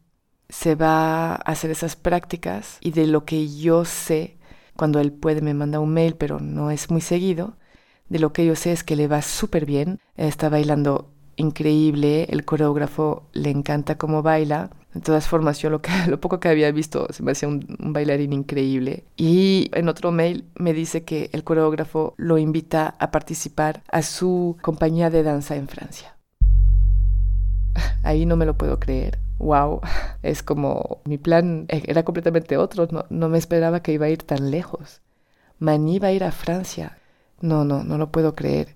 Se 0.49 0.75
va 0.75 1.33
a 1.33 1.35
hacer 1.35 1.71
esas 1.71 1.95
prácticas 1.95 2.77
y 2.81 2.91
de 2.91 3.07
lo 3.07 3.25
que 3.25 3.47
yo 3.47 3.85
sé, 3.85 4.37
cuando 4.75 4.99
él 4.99 5.11
puede 5.11 5.41
me 5.41 5.53
manda 5.53 5.79
un 5.79 5.93
mail, 5.93 6.15
pero 6.15 6.39
no 6.39 6.71
es 6.71 6.89
muy 6.91 7.01
seguido, 7.01 7.57
de 8.09 8.19
lo 8.19 8.33
que 8.33 8.45
yo 8.45 8.55
sé 8.55 8.71
es 8.71 8.83
que 8.83 8.95
le 8.95 9.07
va 9.07 9.21
súper 9.21 9.65
bien, 9.65 9.99
está 10.15 10.49
bailando 10.49 11.11
increíble, 11.35 12.25
el 12.29 12.45
coreógrafo 12.45 13.29
le 13.33 13.49
encanta 13.49 13.97
cómo 13.97 14.21
baila. 14.23 14.71
De 14.93 15.01
todas 15.01 15.27
formas, 15.27 15.59
yo 15.59 15.69
lo, 15.69 15.81
que, 15.81 15.91
lo 16.07 16.19
poco 16.19 16.39
que 16.39 16.49
había 16.49 16.71
visto 16.71 17.07
se 17.11 17.23
me 17.23 17.31
hacía 17.31 17.49
un, 17.49 17.65
bailarín 17.79 18.33
increíble. 18.33 19.03
Y 19.15 19.69
en 19.73 19.89
otro 19.89 20.11
mail 20.11 20.45
me 20.55 20.73
dice 20.73 21.03
que 21.03 21.29
el 21.33 21.43
coreógrafo 21.43 22.13
lo 22.17 22.37
invita 22.37 22.95
a 22.99 23.11
participar 23.11 23.83
a 23.91 24.01
su 24.01 24.57
compañía 24.61 25.09
de 25.09 25.23
danza 25.23 25.55
en 25.55 25.67
Francia. 25.67 26.17
Ahí 28.03 28.25
no 28.25 28.35
me 28.35 28.45
lo 28.45 28.57
puedo 28.57 28.79
creer. 28.79 29.19
Wow, 29.39 29.81
es 30.23 30.41
como 30.41 31.01
mi 31.05 31.17
plan 31.17 31.65
era 31.69 32.03
completamente 32.03 32.57
otro. 32.57 32.87
No, 32.91 33.05
no 33.09 33.29
me 33.29 33.37
esperaba 33.37 33.81
que 33.81 33.93
iba 33.93 34.07
a 34.07 34.09
ir 34.09 34.23
tan 34.23 34.51
lejos. 34.51 35.01
Mani 35.59 35.99
va 35.99 36.09
a 36.09 36.11
ir 36.11 36.23
a 36.23 36.31
Francia 36.31 36.97
no, 37.41 37.65
no, 37.65 37.83
no 37.83 37.97
lo 37.97 38.11
puedo 38.11 38.35
creer. 38.35 38.75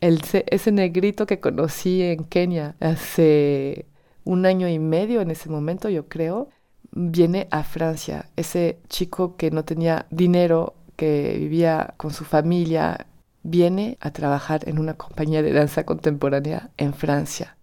El, 0.00 0.20
ese 0.46 0.72
negrito 0.72 1.26
que 1.26 1.40
conocí 1.40 2.02
en 2.02 2.24
Kenia 2.24 2.74
hace 2.80 3.86
un 4.24 4.46
año 4.46 4.68
y 4.68 4.78
medio 4.78 5.20
en 5.20 5.30
ese 5.30 5.48
momento, 5.48 5.88
yo 5.88 6.08
creo, 6.08 6.48
viene 6.92 7.48
a 7.50 7.64
Francia. 7.64 8.30
Ese 8.36 8.78
chico 8.88 9.36
que 9.36 9.50
no 9.50 9.64
tenía 9.64 10.06
dinero, 10.10 10.74
que 10.96 11.36
vivía 11.38 11.94
con 11.96 12.12
su 12.12 12.24
familia, 12.24 13.06
viene 13.42 13.96
a 14.00 14.10
trabajar 14.10 14.68
en 14.68 14.78
una 14.78 14.94
compañía 14.94 15.42
de 15.42 15.52
danza 15.52 15.84
contemporánea 15.84 16.70
en 16.76 16.94
Francia. 16.94 17.56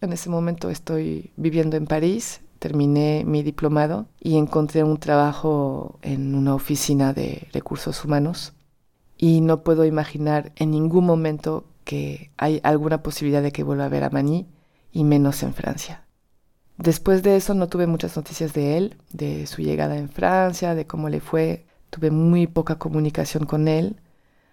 En 0.00 0.12
ese 0.12 0.30
momento 0.30 0.70
estoy 0.70 1.32
viviendo 1.36 1.76
en 1.76 1.86
París, 1.86 2.40
terminé 2.58 3.24
mi 3.26 3.42
diplomado 3.42 4.06
y 4.20 4.36
encontré 4.36 4.84
un 4.84 4.98
trabajo 4.98 5.98
en 6.02 6.34
una 6.34 6.54
oficina 6.54 7.12
de 7.12 7.48
recursos 7.52 8.04
humanos 8.04 8.54
y 9.18 9.40
no 9.40 9.62
puedo 9.62 9.84
imaginar 9.84 10.52
en 10.56 10.70
ningún 10.70 11.06
momento 11.06 11.64
que 11.84 12.30
hay 12.36 12.60
alguna 12.62 13.02
posibilidad 13.02 13.42
de 13.42 13.52
que 13.52 13.62
vuelva 13.62 13.84
a 13.84 13.88
ver 13.88 14.04
a 14.04 14.10
Maní 14.10 14.46
y 14.92 15.04
menos 15.04 15.42
en 15.42 15.54
Francia. 15.54 16.04
Después 16.78 17.22
de 17.22 17.36
eso 17.36 17.54
no 17.54 17.68
tuve 17.68 17.86
muchas 17.86 18.16
noticias 18.16 18.52
de 18.52 18.76
él, 18.76 18.96
de 19.12 19.46
su 19.46 19.62
llegada 19.62 19.96
en 19.96 20.08
Francia, 20.08 20.74
de 20.74 20.86
cómo 20.86 21.08
le 21.08 21.20
fue. 21.20 21.66
Tuve 21.90 22.10
muy 22.10 22.46
poca 22.46 22.76
comunicación 22.76 23.46
con 23.46 23.68
él. 23.68 23.96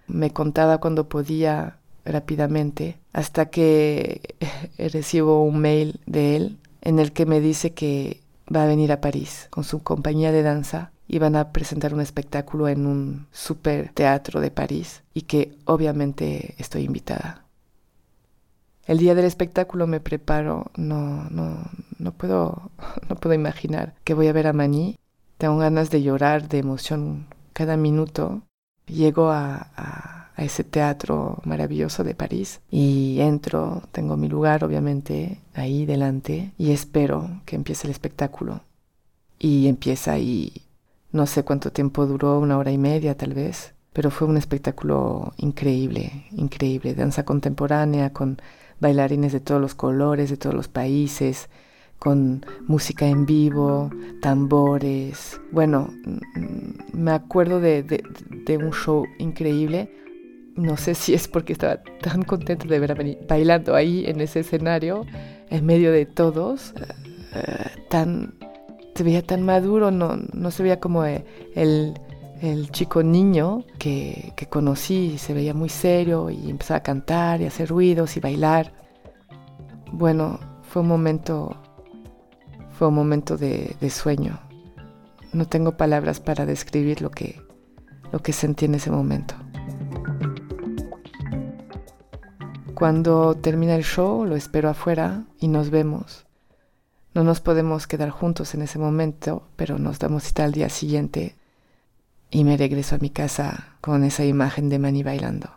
Me 0.08 0.31
contaba 0.31 0.79
cuando 0.79 1.10
podía 1.10 1.77
rápidamente, 2.05 3.00
hasta 3.13 3.48
que 3.48 4.36
recibo 4.77 5.43
un 5.43 5.60
mail 5.60 6.00
de 6.05 6.36
él 6.36 6.58
en 6.81 7.00
el 7.00 7.12
que 7.12 7.25
me 7.25 7.41
dice 7.41 7.74
que 7.74 8.22
va 8.53 8.63
a 8.63 8.67
venir 8.67 8.91
a 8.91 9.01
París 9.01 9.48
con 9.50 9.63
su 9.63 9.84
compañía 9.84 10.31
de 10.31 10.43
danza 10.43 10.91
iban 11.10 11.36
a 11.36 11.51
presentar 11.51 11.93
un 11.93 12.01
espectáculo 12.01 12.67
en 12.67 12.86
un 12.86 13.27
super 13.31 13.91
teatro 13.93 14.39
de 14.39 14.51
París 14.51 15.03
y 15.13 15.24
que 15.24 15.58
obviamente 15.65 16.55
estoy 16.60 16.84
invitada. 16.84 17.46
El 18.89 18.98
día 18.98 19.13
del 19.13 19.25
espectáculo 19.25 19.86
me 19.86 20.00
preparo, 20.00 20.72
no, 20.75 21.29
no, 21.29 21.60
no 22.00 22.12
puedo, 22.12 22.72
no 23.08 23.15
puedo 23.17 23.36
imaginar 23.36 23.93
que 24.03 24.15
voy 24.15 24.27
a 24.27 24.34
ver 24.34 24.48
a 24.48 24.53
Maní. 24.53 24.98
Tengo 25.38 25.58
ganas 25.58 25.91
de 25.91 26.01
llorar 26.01 26.50
de 26.50 26.58
emoción 26.58 27.27
cada 27.53 27.77
minuto. 27.77 28.41
Llego 28.88 29.29
a, 29.29 30.31
ese 30.38 30.63
teatro 30.63 31.38
maravilloso 31.43 32.03
de 32.03 32.15
París 32.15 32.62
y 32.72 33.19
entro, 33.19 33.84
tengo 33.91 34.17
mi 34.17 34.27
lugar 34.27 34.63
obviamente 34.63 35.39
ahí 35.53 35.86
delante 35.86 36.53
y 36.58 36.72
espero 36.72 37.41
que 37.46 37.58
empiece 37.58 37.86
el 37.86 37.91
espectáculo. 37.91 38.62
Y 39.38 39.67
empieza 39.67 40.17
y 40.17 40.63
no 41.12 41.27
sé 41.27 41.43
cuánto 41.43 41.72
tiempo 41.72 42.08
duró, 42.08 42.39
una 42.39 42.58
hora 42.58 42.72
y 42.72 42.79
media 42.79 43.15
tal 43.15 43.36
vez, 43.36 43.75
pero 43.93 44.10
fue 44.10 44.27
un 44.27 44.38
espectáculo 44.38 45.34
increíble, 45.38 46.25
increíble. 46.31 46.96
Danza 46.96 47.24
contemporánea 47.24 48.13
con 48.13 48.39
bailarines 48.79 49.33
de 49.33 49.39
todos 49.39 49.62
los 49.62 49.75
colores, 49.75 50.29
de 50.29 50.38
todos 50.38 50.55
los 50.55 50.67
países, 50.67 51.50
con 51.98 52.45
música 52.67 53.07
en 53.07 53.25
vivo, 53.25 53.89
tambores. 54.21 55.39
Bueno, 55.51 55.89
mm, 56.05 56.98
me 56.98 57.12
acuerdo 57.12 57.59
de, 57.59 58.03
un 58.57 58.71
show 58.71 59.05
increíble. 59.17 59.91
No 60.55 60.77
sé 60.77 60.95
si 60.95 61.13
es 61.13 61.27
porque 61.27 61.53
estaba 61.53 61.81
tan 62.01 62.24
contento 62.24 62.67
de 62.67 62.79
ver 62.79 62.91
a 62.91 62.95
venir 62.95 63.19
bailando 63.27 63.75
ahí 63.75 64.05
en 64.05 64.21
ese 64.21 64.41
escenario, 64.41 65.05
en 65.50 65.65
medio 65.65 65.91
de 65.91 66.05
todos, 66.05 66.74
eh, 67.33 67.65
tan 67.89 68.33
se 69.00 69.03
veía 69.05 69.21
tan 69.21 69.43
maduro, 69.43 69.91
no, 69.91 70.17
no 70.33 70.51
se 70.51 70.62
veía 70.62 70.81
como 70.81 71.05
el, 71.05 71.24
el 71.55 71.93
chico 72.72 73.03
niño 73.03 73.65
que, 73.77 74.34
que, 74.36 74.48
conocí, 74.48 75.17
se 75.17 75.34
veía 75.34 75.53
muy 75.53 75.69
serio 75.69 76.29
y 76.29 76.50
empezaba 76.50 76.77
a 76.77 76.84
cantar 76.84 77.41
y 77.41 77.46
hacer 77.46 77.69
ruidos 77.69 78.15
y 78.17 78.19
bailar. 78.19 78.74
Bueno, 79.91 80.39
fue 80.62 80.81
un 80.81 80.88
momento, 80.88 81.55
fue 82.72 82.88
un 82.88 82.96
momento 82.96 83.38
de, 83.38 83.75
de 83.79 83.89
sueño. 83.89 84.39
No 85.34 85.48
tengo 85.48 85.77
palabras 85.77 86.19
para 86.19 86.46
describir 86.46 87.01
lo 87.01 87.12
que, 87.12 87.41
lo 88.12 88.19
que 88.19 88.34
sentí 88.34 88.65
en 88.65 88.75
ese 88.75 88.91
momento. 88.91 89.36
Cuando 92.74 93.36
termina 93.36 93.75
el 93.75 93.84
show, 93.84 94.25
lo 94.25 94.36
espero 94.36 94.69
afuera 94.69 95.25
y 95.39 95.50
nos 95.50 95.69
vemos. 95.69 96.25
No 97.13 97.24
nos 97.24 97.41
podemos 97.41 97.88
quedar 97.88 98.12
juntos 98.12 98.53
en 98.53 98.62
ese 98.62 98.79
momento, 98.79 99.50
pero 99.55 99.77
nos 99.77 100.00
damos 100.00 100.24
cita 100.24 100.46
al 100.46 100.53
día 100.53 100.69
siguiente 100.69 101.38
y 102.31 102.43
me 102.43 102.57
regreso 102.57 102.95
a 102.95 103.00
mi 103.00 103.09
casa 103.09 103.77
con 103.81 104.03
esa 104.03 104.25
imagen 104.25 104.69
de 104.69 104.79
Manny 104.79 105.03
bailando. 105.03 105.50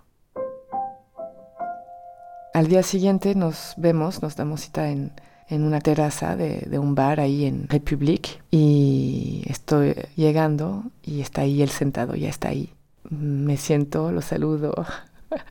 Al 2.55 2.69
día 2.69 2.83
siguiente 2.83 3.35
nos 3.35 3.75
vemos, 3.77 4.23
nos 4.23 4.37
damos 4.37 4.61
cita 4.61 4.91
en, 4.91 5.13
una 5.51 5.81
terraza 5.81 6.35
de, 6.35 6.67
de, 6.71 6.79
un 6.79 6.95
bar 6.95 7.21
ahí 7.21 7.45
en 7.45 7.69
Republic 7.69 8.43
y 8.51 9.45
estoy 9.47 9.95
llegando 10.17 10.85
y 11.03 11.21
está 11.21 11.43
ahí 11.43 11.61
él 11.61 11.69
sentado, 11.69 12.15
ya 12.15 12.31
está 12.31 12.49
ahí. 12.49 12.73
Me 13.11 13.59
siento, 13.59 14.13
lo 14.13 14.23
saludo, 14.23 14.73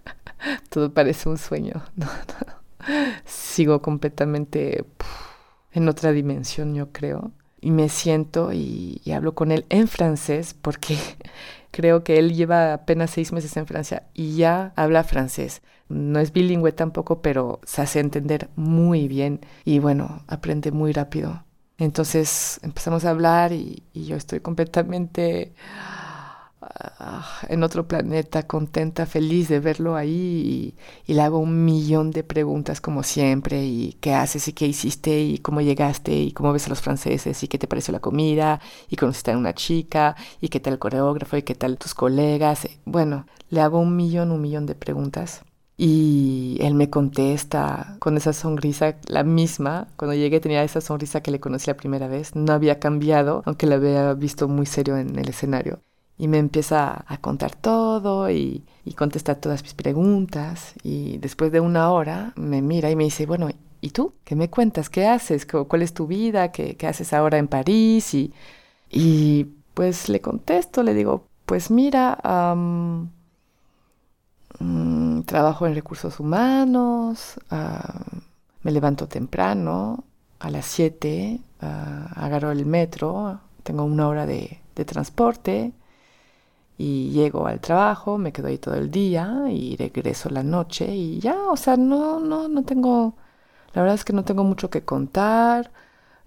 todo 0.70 0.92
parece 0.92 1.30
un 1.30 1.38
sueño. 1.38 1.84
Sigo 3.26 3.82
completamente 3.82 4.86
en 5.72 5.88
otra 5.88 6.12
dimensión, 6.12 6.74
yo 6.74 6.92
creo. 6.92 7.32
Y 7.62 7.72
me 7.72 7.90
siento 7.90 8.52
y, 8.54 9.02
hablo 9.14 9.36
con 9.36 9.52
él 9.52 9.66
en 9.70 9.88
francés 9.88 10.56
porque 10.60 10.98
creo 11.72 12.04
que 12.04 12.18
él 12.18 12.36
lleva 12.36 12.74
apenas 12.74 13.12
seis 13.12 13.32
meses 13.32 13.56
en 13.58 13.68
Francia 13.68 14.08
y 14.14 14.36
ya 14.36 14.74
habla 14.76 15.04
francés. 15.04 15.62
No 15.88 16.20
es 16.20 16.34
bilingüe 16.34 16.72
tampoco, 16.72 17.22
pero 17.22 17.60
se 17.64 17.82
hace 17.82 18.00
entender 18.00 18.50
muy 18.56 19.08
bien 19.08 19.42
y 19.66 19.80
bueno, 19.80 20.24
aprende 20.28 20.72
muy 20.72 20.92
rápido. 20.94 21.44
Entonces 21.78 22.60
empezamos 22.64 23.06
a 23.06 23.12
hablar 23.12 23.52
y 23.54 23.84
yo 23.94 24.16
estoy 24.16 24.40
completamente 24.40 25.54
en 27.50 27.64
otro 27.64 27.88
planeta, 27.88 28.48
contenta, 28.48 29.06
feliz 29.06 29.50
de 29.50 29.60
verlo 29.60 29.96
ahí 29.96 30.76
y, 31.08 31.14
le 31.14 31.22
hago 31.22 31.40
un 31.40 31.66
millón 31.66 32.12
de 32.12 32.24
preguntas 32.24 32.82
como 32.82 33.04
siempre 33.04 33.66
y 33.66 33.94
qué 34.00 34.14
haces 34.14 34.48
y 34.48 34.54
qué 34.54 34.68
hiciste 34.68 35.22
y 35.22 35.40
cómo 35.40 35.62
llegaste 35.62 36.14
y 36.14 36.32
cómo 36.32 36.54
ves 36.54 36.68
a 36.68 36.70
los 36.70 36.82
franceses 36.82 37.44
y 37.44 37.48
qué 37.48 37.58
te 37.58 37.68
pareció 37.68 37.92
la 37.92 38.00
comida 38.00 38.62
y 38.90 38.96
conociste 38.96 39.32
a 39.32 39.38
una 39.38 39.54
chica 39.54 40.16
y 40.40 40.50
qué 40.50 40.60
tal 40.60 40.74
el 40.74 40.80
coreógrafo 40.80 41.38
y 41.38 41.44
qué 41.44 41.56
tal 41.56 41.78
tus 41.78 41.94
colegas. 41.94 42.68
Bueno, 42.86 43.26
le 43.50 43.62
hago 43.62 43.80
un 43.80 43.96
millón, 43.96 44.32
un 44.32 44.42
millón 44.42 44.66
de 44.66 44.76
preguntas. 44.76 45.44
Y 45.78 46.58
él 46.62 46.76
me 46.76 46.90
contesta 46.90 47.98
con 48.00 48.16
esa 48.16 48.34
sonrisa, 48.34 48.98
la 49.08 49.24
misma. 49.24 49.88
Cuando 49.98 50.14
llegué 50.16 50.40
tenía 50.40 50.64
esa 50.64 50.80
sonrisa 50.80 51.22
que 51.22 51.32
le 51.32 51.40
conocí 51.40 51.68
la 51.68 51.78
primera 51.78 52.08
vez. 52.08 52.36
No 52.36 52.54
había 52.54 52.80
cambiado, 52.80 53.42
aunque 53.46 53.66
la 53.66 53.76
había 53.76 54.14
visto 54.14 54.48
muy 54.48 54.68
serio 54.68 54.98
en 54.98 55.18
el 55.18 55.30
escenario 55.30 55.82
y 56.22 56.28
me 56.28 56.38
empieza 56.38 57.04
a 57.08 57.18
contar 57.18 57.56
todo 57.56 58.30
y, 58.30 58.64
y 58.86 58.94
contesta 58.94 59.42
todas 59.42 59.64
mis 59.64 59.74
preguntas 59.74 60.76
y 60.84 61.18
después 61.18 61.52
de 61.52 61.60
una 61.62 61.90
hora 61.92 62.34
me 62.36 62.62
mira 62.62 62.92
y 62.92 62.96
me 62.96 63.06
dice, 63.06 63.26
bueno, 63.26 63.50
¿y 63.82 63.90
tú? 63.90 64.14
¿Qué 64.24 64.36
me 64.36 64.48
cuentas? 64.48 64.92
¿Qué 64.92 65.08
haces? 65.08 65.48
¿Cuál 65.48 65.82
es 65.82 65.96
tu 65.96 66.06
vida? 66.06 66.52
¿Qué, 66.52 66.78
qué 66.78 66.86
haces 66.86 67.14
ahora 67.14 67.40
en 67.40 67.48
París? 67.48 68.14
Y, 68.14 68.34
y, 68.92 69.46
pues 69.74 70.10
le 70.10 70.22
contesto, 70.22 70.84
le 70.84 70.94
digo, 70.94 71.26
pues 71.48 71.72
mira, 71.72 72.18
mm, 74.60 75.22
trabajo 75.24 75.66
en 75.68 75.76
recursos 75.76 76.20
humanos, 76.20 77.40
me 78.64 78.72
levanto 78.72 79.08
temprano, 79.08 80.04
a 80.40 80.50
las 80.52 80.66
7, 80.66 81.40
agarro 81.60 82.52
el 82.52 82.66
metro, 82.66 83.40
tengo 83.64 83.84
una 83.84 84.08
hora 84.08 84.26
de, 84.26 84.60
de 84.76 84.86
transporte, 84.86 85.74
y 86.78 87.12
llego 87.12 87.48
al 87.48 87.60
trabajo, 87.62 88.18
me 88.18 88.32
quedo 88.34 88.48
ahí 88.48 88.58
todo 88.58 88.76
el 88.76 88.92
día 88.92 89.46
y 89.50 89.76
regreso 89.78 90.30
la 90.30 90.44
noche 90.44 90.96
y 90.96 91.20
ya, 91.20 91.38
o 91.50 91.58
sea, 91.58 91.78
no, 91.78 92.20
no, 92.20 92.48
no 92.48 92.64
tengo, 92.64 93.16
la 93.74 93.82
verdad 93.84 93.96
es 93.96 94.06
que 94.06 94.14
no 94.14 94.24
tengo 94.26 94.44
mucho 94.44 94.70
que 94.70 94.84
contar. 94.84 95.72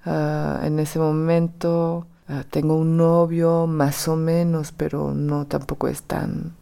Ah, 0.07 0.61
en 0.65 0.79
ese 0.81 0.99
momento 0.99 2.07
ah, 2.29 2.45
tengo 2.51 2.77
un 2.77 2.97
novio 2.97 3.67
más 3.67 4.09
o 4.09 4.17
menos, 4.17 4.73
pero 4.73 5.15
no 5.15 5.47
tampoco 5.47 5.89
es 5.89 6.03
tan, 6.05 6.55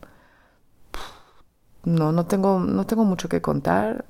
no, 1.84 2.12
no 2.12 2.26
tengo, 2.26 2.60
no 2.60 2.86
tengo 2.86 3.04
mucho 3.04 3.28
que 3.28 3.40
contar. 3.42 4.04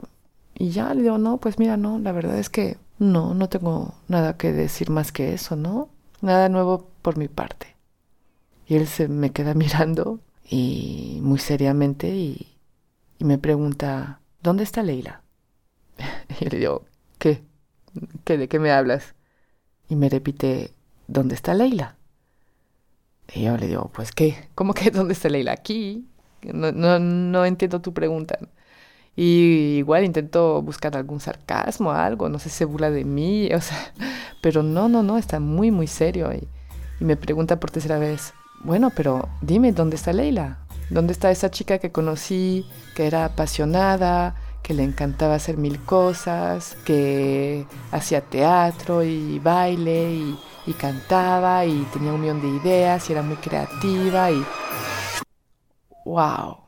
Y 0.54 0.70
ya 0.70 0.94
le 0.94 1.02
digo, 1.02 1.18
no, 1.18 1.38
pues 1.38 1.58
mira, 1.58 1.76
no, 1.76 1.98
la 1.98 2.12
verdad 2.12 2.38
es 2.38 2.50
que 2.50 2.78
no, 2.98 3.34
no 3.34 3.48
tengo 3.48 3.94
nada 4.08 4.36
que 4.36 4.52
decir 4.52 4.90
más 4.90 5.12
que 5.12 5.32
eso, 5.34 5.56
¿no? 5.56 5.88
Nada 6.20 6.48
nuevo 6.48 6.88
por 7.02 7.16
mi 7.18 7.28
parte. 7.28 7.71
Y 8.66 8.76
él 8.76 8.86
se 8.86 9.08
me 9.08 9.30
queda 9.30 9.54
mirando 9.54 10.20
y 10.48 11.18
muy 11.22 11.38
seriamente 11.38 12.08
y, 12.08 12.48
me 13.18 13.38
pregunta, 13.38 14.20
¿dónde 14.42 14.64
está 14.64 14.82
Leila? 14.82 15.22
Y 16.40 16.46
le 16.46 16.58
digo, 16.58 16.84
¿qué? 17.18 17.42
¿Qué? 18.24 18.36
¿De 18.36 18.48
qué 18.48 18.58
me 18.58 18.72
hablas? 18.72 19.14
Y 19.88 19.94
me 19.94 20.08
repite, 20.08 20.72
¿dónde 21.06 21.36
está 21.36 21.54
Leila? 21.54 21.96
Y 23.32 23.42
yo 23.44 23.56
le 23.56 23.68
digo, 23.68 23.90
pues 23.94 24.10
qué, 24.10 24.48
¿cómo 24.54 24.74
que 24.74 24.90
dónde 24.90 25.12
está 25.12 25.28
Leila? 25.28 25.52
Aquí. 25.52 26.08
No, 26.42 26.72
no, 26.72 26.98
no 26.98 27.44
entiendo 27.44 27.80
tu 27.80 27.94
pregunta. 27.94 28.38
Y 29.14 29.76
igual 29.78 30.04
intento 30.04 30.62
buscar 30.62 30.96
algún 30.96 31.20
sarcasmo, 31.20 31.92
algo, 31.92 32.28
no 32.28 32.38
sé, 32.38 32.48
se 32.48 32.64
burla 32.64 32.90
de 32.90 33.04
mí, 33.04 33.52
o 33.54 33.60
sea, 33.60 33.92
pero 34.40 34.62
no, 34.62 34.88
no, 34.88 35.02
no, 35.02 35.18
está 35.18 35.38
muy, 35.38 35.70
muy 35.70 35.86
serio. 35.86 36.32
Y, 36.32 36.48
y 36.98 37.04
me 37.04 37.16
pregunta 37.16 37.60
por 37.60 37.70
tercera 37.70 37.98
vez, 37.98 38.32
bueno, 38.64 38.90
pero 38.90 39.28
dime, 39.40 39.72
¿dónde 39.72 39.96
está 39.96 40.12
Leila? 40.12 40.58
¿Dónde 40.90 41.12
está 41.12 41.30
esa 41.30 41.50
chica 41.50 41.78
que 41.78 41.90
conocí, 41.90 42.66
que 42.94 43.06
era 43.06 43.24
apasionada, 43.24 44.36
que 44.62 44.74
le 44.74 44.84
encantaba 44.84 45.34
hacer 45.34 45.56
mil 45.56 45.80
cosas, 45.80 46.76
que 46.84 47.66
hacía 47.90 48.20
teatro 48.20 49.02
y 49.02 49.38
baile 49.38 50.12
y, 50.12 50.38
cantaba 50.78 51.66
y 51.66 51.82
tenía 51.92 52.12
un 52.12 52.20
millón 52.20 52.40
de 52.40 52.48
ideas 52.48 53.08
y 53.08 53.12
era 53.12 53.22
muy 53.22 53.36
creativa 53.36 54.30
y... 54.30 54.44
¡Wow! 56.04 56.58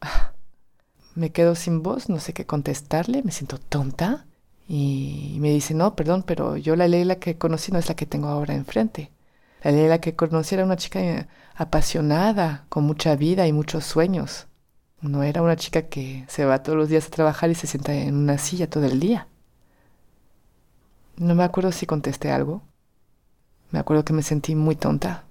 Me 1.14 1.30
quedo 1.30 1.54
sin 1.54 1.82
voz, 1.82 2.08
no 2.08 2.18
sé 2.18 2.32
qué 2.32 2.46
contestarle, 2.46 3.22
me 3.22 3.32
siento 3.32 3.58
tonta. 3.58 4.24
Y 4.66 5.36
me 5.40 5.50
dice, 5.50 5.74
no, 5.74 5.94
perdón, 5.94 6.22
pero 6.26 6.56
yo 6.56 6.74
la 6.74 6.88
Leila 6.88 7.16
que 7.16 7.36
conocí 7.36 7.70
no 7.70 7.78
es 7.78 7.88
la 7.88 7.94
que 7.94 8.06
tengo 8.06 8.28
ahora 8.28 8.54
enfrente. 8.54 9.10
La 9.62 9.70
Leila 9.70 10.00
que 10.00 10.16
conocí 10.16 10.54
era 10.54 10.64
una 10.64 10.76
chica 10.76 11.00
eh, 11.00 11.28
apasionada, 11.54 12.66
con 12.68 12.84
mucha 12.84 13.14
vida 13.16 13.46
y 13.46 13.52
muchos 13.52 13.84
sueños. 13.84 14.48
No 15.00 15.22
era 15.22 15.42
una 15.42 15.56
chica 15.56 15.82
que 15.82 16.24
se 16.28 16.44
va 16.44 16.62
todos 16.62 16.78
los 16.78 16.88
días 16.88 17.06
a 17.06 17.10
trabajar 17.10 17.50
y 17.50 17.54
se 17.54 17.66
sienta 17.66 17.94
en 17.94 18.16
una 18.16 18.38
silla 18.38 18.68
todo 18.68 18.84
el 18.84 19.00
día. 19.00 19.28
No 21.16 21.34
me 21.34 21.44
acuerdo 21.44 21.72
si 21.72 21.86
contesté 21.86 22.30
algo. 22.30 22.62
Me 23.70 23.78
acuerdo 23.78 24.04
que 24.04 24.12
me 24.12 24.22
sentí 24.22 24.54
muy 24.54 24.76
tonta. 24.76 25.24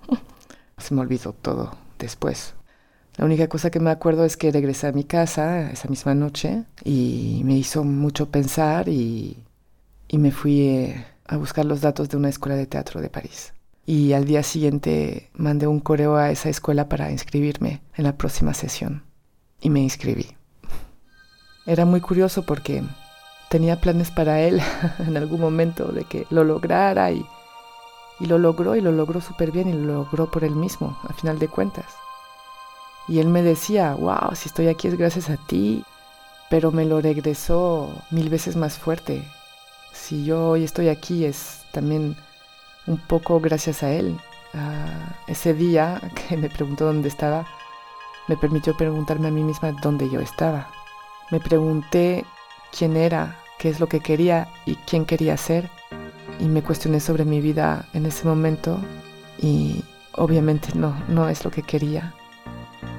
se 0.78 0.94
me 0.94 1.00
olvidó 1.00 1.32
todo 1.32 1.76
después. 1.98 2.54
La 3.16 3.24
única 3.24 3.48
cosa 3.48 3.70
que 3.70 3.80
me 3.80 3.90
acuerdo 3.90 4.24
es 4.24 4.36
que 4.36 4.52
regresé 4.52 4.88
a 4.88 4.92
mi 4.92 5.04
casa 5.04 5.70
esa 5.70 5.88
misma 5.88 6.14
noche 6.14 6.64
y 6.84 7.40
me 7.44 7.56
hizo 7.56 7.82
mucho 7.82 8.30
pensar 8.30 8.88
y, 8.88 9.42
me 10.12 10.30
fui 10.30 10.60
eh, 10.60 11.06
a 11.28 11.36
buscar 11.36 11.64
los 11.64 11.80
datos 11.80 12.08
de 12.08 12.16
una 12.16 12.28
escuela 12.28 12.56
de 12.56 12.66
teatro 12.66 13.00
de 13.00 13.10
París. 13.10 13.52
Y 13.84 14.12
al 14.14 14.24
día 14.24 14.42
siguiente 14.42 15.30
mandé 15.34 15.66
un 15.66 15.80
correo 15.80 16.16
a 16.16 16.30
esa 16.30 16.48
escuela 16.48 16.88
para 16.88 17.10
inscribirme 17.10 17.82
en 17.94 18.04
la 18.04 18.16
próxima 18.16 18.52
sesión. 18.52 19.04
Y 19.60 19.70
me 19.70 19.80
inscribí. 19.80 20.36
Era 21.66 21.84
muy 21.84 22.00
curioso 22.00 22.44
porque 22.44 22.82
tenía 23.48 23.80
planes 23.80 24.10
para 24.10 24.40
él 24.40 24.60
en 24.98 25.16
algún 25.16 25.40
momento 25.40 25.92
de 25.92 26.04
que 26.04 26.26
lo 26.30 26.44
lograra 26.44 27.10
y, 27.12 27.24
y 28.20 28.26
lo 28.26 28.38
logró 28.38 28.76
y 28.76 28.80
lo 28.80 28.92
logró 28.92 29.20
súper 29.20 29.52
bien 29.52 29.68
y 29.68 29.72
lo 29.72 29.94
logró 29.94 30.30
por 30.30 30.44
él 30.44 30.54
mismo, 30.54 30.98
a 31.08 31.12
final 31.12 31.38
de 31.38 31.48
cuentas. 31.48 31.86
Y 33.08 33.20
él 33.20 33.28
me 33.28 33.42
decía, 33.42 33.94
wow, 33.94 34.34
si 34.34 34.48
estoy 34.48 34.66
aquí 34.66 34.88
es 34.88 34.98
gracias 34.98 35.30
a 35.30 35.36
ti, 35.36 35.84
pero 36.50 36.72
me 36.72 36.84
lo 36.84 37.00
regresó 37.00 37.92
mil 38.10 38.28
veces 38.28 38.56
más 38.56 38.78
fuerte, 38.78 39.22
si 39.96 40.24
yo 40.24 40.50
hoy 40.50 40.64
estoy 40.64 40.88
aquí 40.88 41.24
es 41.24 41.64
también 41.72 42.16
un 42.86 42.98
poco 42.98 43.40
gracias 43.40 43.82
a 43.82 43.90
él. 43.90 44.16
ese 45.26 45.54
día 45.54 46.00
que 46.28 46.36
me 46.36 46.48
preguntó 46.48 46.86
dónde 46.86 47.08
estaba, 47.08 47.46
me 48.28 48.36
permitió 48.36 48.76
preguntarme 48.76 49.28
a 49.28 49.30
mí 49.30 49.42
misma 49.42 49.72
dónde 49.82 50.08
yo 50.10 50.20
estaba. 50.20 50.68
Me 51.30 51.40
pregunté 51.40 52.24
quién 52.76 52.96
era, 52.96 53.36
qué 53.58 53.68
es 53.68 53.80
lo 53.80 53.88
que 53.88 54.00
quería 54.00 54.48
y 54.64 54.76
quién 54.76 55.04
quería 55.04 55.36
ser. 55.36 55.68
Y 56.38 56.46
me 56.46 56.62
cuestioné 56.62 57.00
sobre 57.00 57.24
mi 57.24 57.40
vida 57.40 57.86
en 57.94 58.06
ese 58.06 58.26
momento 58.26 58.78
y 59.38 59.82
obviamente 60.12 60.68
no, 60.74 60.94
no 61.08 61.28
es 61.28 61.44
lo 61.44 61.50
que 61.50 61.62
quería. 61.62 62.14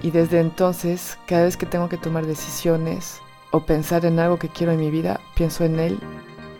Y 0.01 0.11
desde 0.11 0.39
entonces, 0.39 1.17
cada 1.25 1.43
vez 1.43 1.57
que 1.57 1.65
tengo 1.65 1.87
que 1.89 1.97
tomar 1.97 2.25
decisiones 2.25 3.21
o 3.51 3.65
pensar 3.65 4.05
en 4.05 4.19
algo 4.19 4.37
que 4.37 4.49
quiero 4.49 4.73
en 4.73 4.79
mi 4.79 4.91
vida, 4.91 5.19
pienso 5.35 5.63
en 5.63 5.79
él 5.79 5.99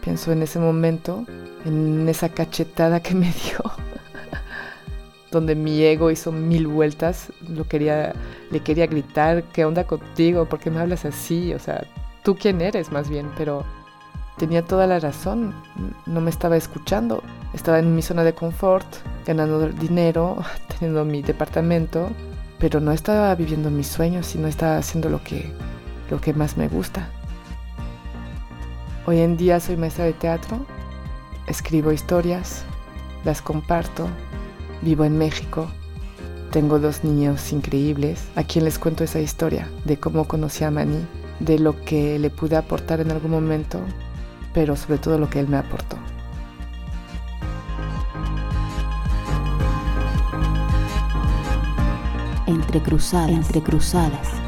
pienso 0.07 0.31
en 0.31 0.41
ese 0.41 0.57
momento, 0.57 1.25
en 1.65 2.07
esa 2.07 2.29
cachetada 2.29 3.01
que 3.01 3.13
me 3.13 3.25
dio. 3.43 3.59
donde 5.31 5.53
mi 5.53 5.83
ego 5.83 6.11
hizo 6.11 6.31
mil 6.31 6.65
vueltas, 6.65 7.33
lo 7.49 7.65
quería, 7.65 8.13
le 8.49 8.61
quería 8.61 8.87
gritar, 8.87 9.43
¿qué 9.51 9.65
onda 9.65 9.83
contigo? 9.83 10.45
¿Por 10.45 10.59
qué 10.59 10.71
me 10.71 10.79
hablas 10.79 11.03
así? 11.03 11.53
O 11.53 11.59
sea, 11.59 11.85
¿tú 12.23 12.37
quién 12.37 12.61
eres 12.61 12.89
más 12.89 13.09
bien? 13.09 13.29
Pero 13.37 13.65
tenía 14.37 14.63
toda 14.63 14.87
la 14.87 14.97
razón, 15.01 15.53
no 16.05 16.21
me 16.21 16.29
estaba 16.29 16.55
escuchando, 16.55 17.21
estaba 17.53 17.79
en 17.79 17.93
mi 17.93 18.01
zona 18.01 18.23
de 18.23 18.33
confort, 18.33 18.87
ganando 19.25 19.67
dinero, 19.67 20.37
teniendo 20.69 21.03
mi 21.03 21.21
departamento, 21.21 22.11
pero 22.59 22.79
no 22.79 22.93
estaba 22.93 23.35
viviendo 23.35 23.69
mis 23.69 23.87
sueños, 23.87 24.25
sino 24.27 24.47
estaba 24.47 24.77
haciendo 24.77 25.09
lo 25.09 25.21
que, 25.21 25.51
lo 26.09 26.21
que 26.21 26.33
más 26.33 26.55
me 26.55 26.69
gusta. 26.69 27.09
Hoy 29.09 29.21
en 29.21 29.37
día 29.37 29.61
soy 29.61 29.77
maestra 29.77 30.03
de 30.03 30.11
teatro, 30.11 30.65
escribo 31.47 31.93
historias, 31.93 32.65
las 33.23 33.41
comparto, 33.41 34.09
vivo 34.81 35.05
en 35.05 35.17
México, 35.17 35.69
tengo 36.51 36.77
dos 36.77 37.05
niños 37.05 37.53
increíbles 37.53 38.27
a 38.35 38.43
quien 38.43 38.65
les 38.65 38.77
cuento 38.77 39.05
esa 39.05 39.21
historia 39.21 39.69
de 39.85 39.97
cómo 39.97 40.27
conocí 40.27 40.65
a 40.65 40.71
Mani, 40.71 41.07
de 41.39 41.57
lo 41.57 41.81
que 41.85 42.19
le 42.19 42.29
pude 42.29 42.57
aportar 42.57 42.99
en 42.99 43.11
algún 43.11 43.31
momento, 43.31 43.79
pero 44.53 44.75
sobre 44.75 44.97
todo 44.97 45.17
lo 45.17 45.29
que 45.29 45.39
él 45.39 45.47
me 45.47 45.55
aportó. 45.55 45.95
Entre 52.45 52.81
cruzadas, 52.83 53.29
entre 53.29 53.63
cruzadas. 53.63 54.46